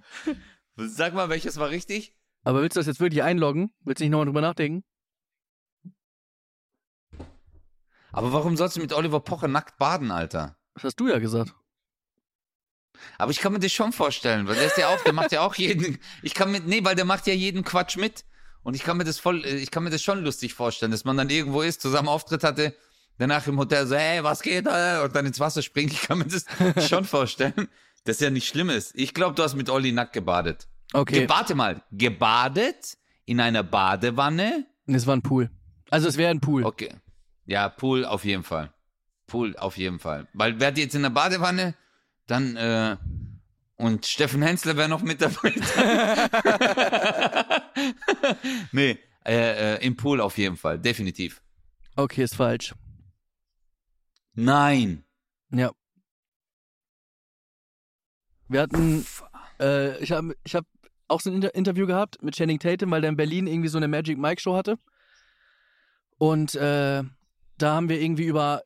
[0.76, 2.14] Sag mal, welches war richtig?
[2.42, 3.72] Aber willst du das jetzt wirklich einloggen?
[3.84, 4.84] Willst du nicht nochmal drüber nachdenken?
[8.16, 10.56] Aber warum sollst du mit Oliver Pocher nackt baden, Alter?
[10.72, 11.54] Das hast du ja gesagt.
[13.18, 15.42] Aber ich kann mir das schon vorstellen, weil der ist ja auch, der macht ja
[15.42, 18.24] auch jeden, ich kann mit, nee, weil der macht ja jeden Quatsch mit.
[18.62, 21.18] Und ich kann mir das voll, ich kann mir das schon lustig vorstellen, dass man
[21.18, 22.74] dann irgendwo ist, zusammen Auftritt hatte,
[23.18, 25.04] danach im Hotel so, hey, was geht da?
[25.04, 25.92] Und dann ins Wasser springt.
[25.92, 26.46] Ich kann mir das
[26.88, 27.68] schon vorstellen,
[28.04, 28.92] dass ja nicht schlimm ist.
[28.94, 30.68] Ich glaube, du hast mit Olli nackt gebadet.
[30.94, 31.20] Okay.
[31.20, 32.96] Ge warte mal, gebadet
[33.26, 34.64] in einer Badewanne?
[34.86, 35.50] Es war ein Pool.
[35.90, 36.64] Also es wäre ein Pool.
[36.64, 36.94] Okay.
[37.46, 38.72] Ja, Pool auf jeden Fall.
[39.26, 40.28] Pool auf jeden Fall.
[40.32, 41.74] Weil wer jetzt in der Badewanne,
[42.26, 42.96] dann äh,
[43.76, 45.52] und Steffen Hensler wäre noch mit dabei.
[48.72, 51.42] nee, äh, äh, im Pool auf jeden Fall, definitiv.
[51.94, 52.74] Okay, ist falsch.
[54.34, 55.04] Nein.
[55.50, 55.72] Ja.
[58.48, 59.04] Wir hatten,
[59.60, 60.64] äh, ich habe ich hab
[61.08, 63.78] auch so ein Inter Interview gehabt mit Channing Tatum, weil der in Berlin irgendwie so
[63.78, 64.78] eine Magic Mike Show hatte.
[66.18, 67.02] Und äh,
[67.58, 68.62] da haben wir irgendwie über,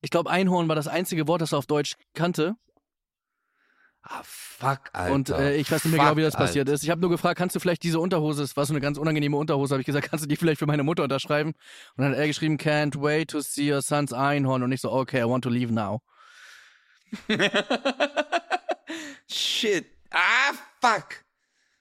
[0.00, 2.54] ich glaube, Einhorn war das einzige Wort, das er auf Deutsch kannte.
[4.02, 5.12] Ah, fuck, Alter.
[5.14, 6.46] Und äh, ich weiß nicht mehr Fuck, genau, wie das Alter.
[6.46, 6.82] passiert ist.
[6.82, 9.36] Ich habe nur gefragt, kannst du vielleicht diese Unterhose, es war so eine ganz unangenehme
[9.36, 11.50] Unterhose, habe ich gesagt, kannst du die vielleicht für meine Mutter unterschreiben?
[11.96, 14.62] Und dann hat er geschrieben, can't wait to see your son's Einhorn.
[14.62, 16.00] Und ich so, okay, I want to leave now.
[19.28, 19.86] Shit.
[20.10, 21.24] Ah, fuck.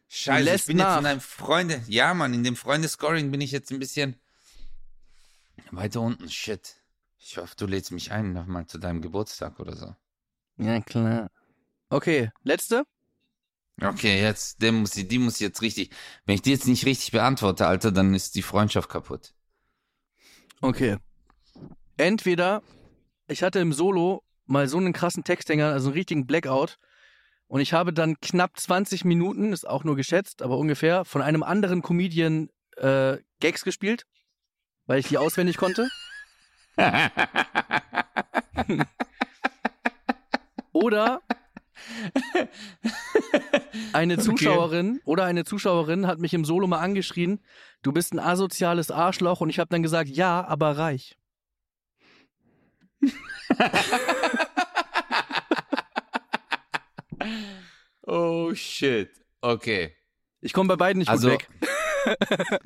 [0.10, 0.96] Scheiße, Lässt ich bin nach.
[0.96, 1.82] jetzt in einem Freunde.
[1.88, 4.20] Ja, Mann, in dem Freundescoring bin ich jetzt ein bisschen
[5.72, 6.30] weiter unten.
[6.30, 6.76] Shit.
[7.18, 9.96] Ich hoffe, du lädst mich ein nochmal zu deinem Geburtstag oder so.
[10.58, 11.30] Ja, klar.
[11.90, 12.84] Okay, letzte?
[13.82, 15.92] Okay, jetzt, der muss, die muss jetzt richtig.
[16.26, 19.34] Wenn ich die jetzt nicht richtig beantworte, Alter, dann ist die Freundschaft kaputt.
[20.62, 20.98] Okay.
[21.98, 22.62] Entweder
[23.28, 26.78] ich hatte im Solo mal so einen krassen Texthänger, also einen richtigen Blackout,
[27.48, 31.42] und ich habe dann knapp 20 Minuten, ist auch nur geschätzt, aber ungefähr, von einem
[31.42, 34.06] anderen Comedian äh, Gags gespielt,
[34.90, 35.88] weil ich die auswendig konnte.
[40.74, 41.22] Oder
[43.94, 47.40] eine Zuschauerin oder eine Zuschauerin hat mich im Solo mal angeschrien,
[47.84, 51.20] du bist ein asoziales Arschloch und ich habe dann gesagt, ja, aber reich.
[58.08, 59.12] oh shit.
[59.42, 59.96] Okay.
[60.42, 61.79] Ich komme bei beiden nicht Also, gut weg.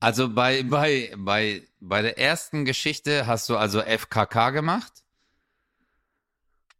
[0.00, 5.04] Also bei, bei, bei, bei der ersten Geschichte hast du also FKK gemacht.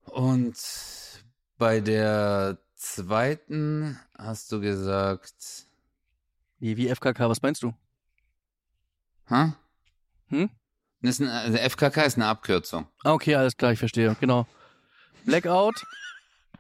[0.05, 0.57] Und
[1.59, 5.67] bei der zweiten hast du gesagt,
[6.59, 7.75] Wie, wie FKK, was meinst du?
[9.29, 9.55] ha?
[10.29, 10.51] Hm?
[11.03, 12.87] Das ist ein, also FKK ist eine Abkürzung.
[13.05, 14.17] Ah, okay, alles klar, ich verstehe.
[14.21, 14.47] Genau.
[15.25, 15.87] Blackout.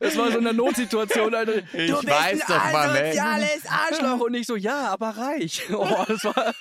[0.00, 1.58] Das war so eine Notsituation, Alter.
[1.72, 3.10] Ich weiß doch, Mann, ey.
[3.18, 4.20] asoziales Arschloch.
[4.26, 5.62] Und ich so, ja, aber reich.
[5.72, 6.34] Oh, das war,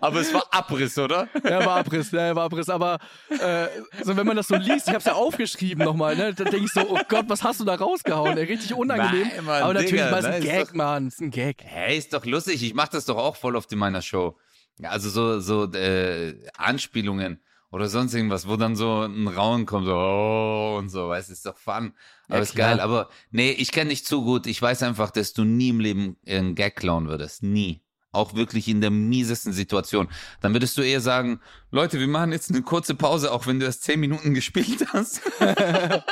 [0.00, 1.28] Aber es war Abriss, oder?
[1.44, 2.68] ja, war Abriss, ja, war Abriss.
[2.68, 2.98] Aber
[3.30, 3.66] äh,
[4.02, 6.34] so, wenn man das so liest, ich hab's ja aufgeschrieben nochmal, ne?
[6.34, 8.36] Dann denke ich so, oh Gott, was hast du da rausgehauen?
[8.36, 9.28] Ey, richtig unangenehm.
[9.36, 11.06] Nein, Mann, aber natürlich Digga, war es ein ne, Gag, doch- Mann.
[11.06, 11.62] Es ist ein Gag.
[11.64, 12.62] Hey, ist doch lustig.
[12.62, 14.36] Ich mach das doch auch voll oft in meiner Show.
[14.78, 19.86] Ja, Also so, so äh, Anspielungen oder sonst irgendwas, wo dann so ein Rauen kommt,
[19.86, 21.94] so oh, und so, weißt du, ist doch fun.
[22.28, 22.80] Aber Ja, ist geil.
[22.80, 24.46] Aber nee, ich kenne dich zu gut.
[24.46, 27.42] Ich weiß einfach, dass du nie im Leben einen Gag klauen würdest.
[27.42, 27.82] Nie.
[28.12, 30.08] Auch wirklich in der miesesten Situation.
[30.42, 31.40] Dann würdest du eher sagen,
[31.70, 35.20] Leute, wir machen jetzt eine kurze Pause, auch wenn du erst zehn Minuten gespielt hast.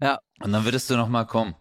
[0.00, 0.18] Ja.
[0.40, 1.54] Und dann würdest du noch mal kommen.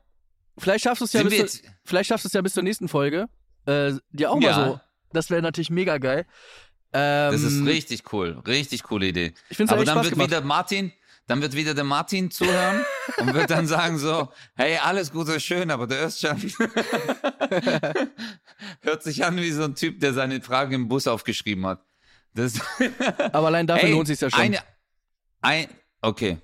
[0.57, 2.88] Vielleicht schaffst du es ja, bis zu, vielleicht schaffst du es ja bis zur nächsten
[2.89, 3.27] Folge.
[3.65, 4.65] Äh, dir auch mal Ja.
[4.67, 4.79] so.
[5.13, 6.25] Das wäre natürlich mega geil.
[6.91, 9.33] Ähm, Das ist richtig cool, richtig coole Idee.
[9.49, 10.29] Ich find's Aber dann Spaß wird gemacht.
[10.31, 10.91] wieder Martin,
[11.27, 12.86] dann wird wieder der Martin zuhören
[13.17, 16.38] und wird dann sagen so, hey, alles gut und schön, aber der Özcan
[19.05, 21.85] sich an wie so ein Typ, der seine Fragen im Bus aufgeschrieben hat.
[22.33, 22.59] Das,
[23.31, 24.39] Aber allein dafür Ey, lohnt sich ja schon.
[24.39, 24.59] Eine,
[25.41, 25.67] ein,
[26.01, 26.37] okay.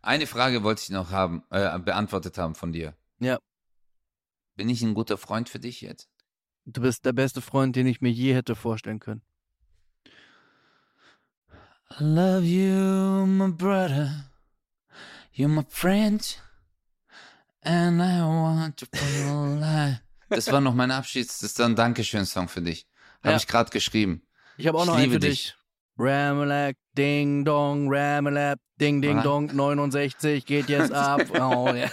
[0.00, 2.94] Eine Frage wollte ich noch haben, äh, beantwortet haben von dir.
[3.18, 3.38] Ja.
[4.56, 6.08] Bin ich ein guter Freund für dich jetzt?
[6.64, 9.22] Du bist der beste Freund, den ich mir je hätte vorstellen können.
[12.00, 14.30] I love you, my brother.
[15.34, 16.42] You're my friend.
[17.62, 20.00] And I want to feel alive.
[20.28, 22.86] Das war noch mein Abschieds, das ist ein Dankeschön-Song für dich.
[23.22, 23.36] Habe Ja.
[23.36, 24.22] ich gerade geschrieben.
[24.56, 25.44] Ich habe auch Ich noch einen für dich.
[25.44, 25.54] dich.
[25.98, 29.20] Ramalak, Ding Dong, Ramalak, Ding Ding?
[29.22, 31.22] Dong, 69 geht jetzt ab.
[31.34, 31.88] Oh, ja.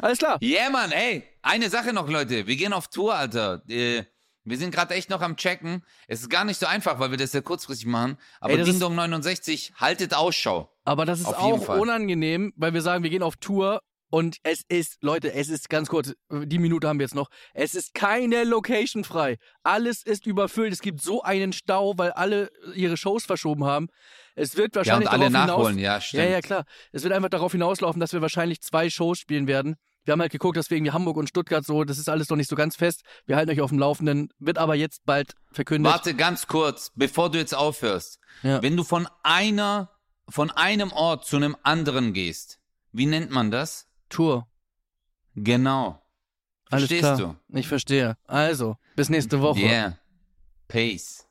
[0.00, 0.38] Alles klar.
[0.40, 1.24] Yeah, Mann, ey.
[1.42, 2.46] Eine Sache noch, Leute.
[2.46, 3.62] Wir gehen auf Tour, Alter.
[3.68, 4.04] Äh,
[4.44, 5.84] wir sind gerade echt noch am Checken.
[6.06, 8.16] Es ist gar nicht so einfach, weil wir das sehr kurzfristig machen.
[8.40, 10.72] Aber Ey, Ding Dong 69, haltet Ausschau.
[10.84, 11.80] Aber das ist Auf jeden auch Fall.
[11.80, 13.80] unangenehm, weil wir sagen, wir gehen auf Tour
[14.12, 17.30] und es ist, Leute, es ist ganz kurz, die Minute haben wir jetzt noch.
[17.54, 19.38] Es ist keine Location frei.
[19.62, 20.70] Alles ist überfüllt.
[20.70, 23.88] Es gibt so einen Stau, weil alle ihre Shows verschoben haben.
[24.34, 26.30] Es wird Ja, und wahrscheinlich alle darauf nachholen, hinaus, ja, Ja, stimmt.
[26.30, 26.64] ja, klar.
[26.92, 29.76] Es wird einfach darauf hinauslaufen, dass wir wahrscheinlich zwei Shows spielen werden.
[30.04, 32.36] Wir haben halt geguckt, dass wir irgendwie Hamburg und Stuttgart so, das ist alles noch
[32.36, 33.04] nicht so ganz fest.
[33.24, 35.90] Wir halten euch auf dem Laufenden, wird aber jetzt bald verkündet.
[35.90, 38.18] Warte ganz kurz, bevor du jetzt aufhörst.
[38.42, 38.60] Ja.
[38.60, 39.88] Wenn du von einer,
[40.28, 42.58] von einem Ort zu einem anderen gehst,
[42.92, 43.86] wie nennt man das?
[44.12, 44.46] Tour.
[45.34, 45.98] Genau.
[46.70, 47.16] Alles Verstehst klar.
[47.16, 47.34] du?
[47.58, 48.16] Ich verstehe.
[48.26, 49.60] Also, bis nächste Woche.
[49.60, 49.98] Yeah.
[50.68, 51.26] Peace.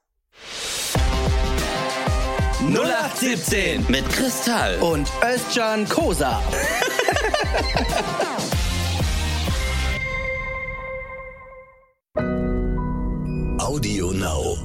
[2.59, 6.41] 0817 mit Kristall und Özcan Kosa.
[13.59, 14.57] Audio Now.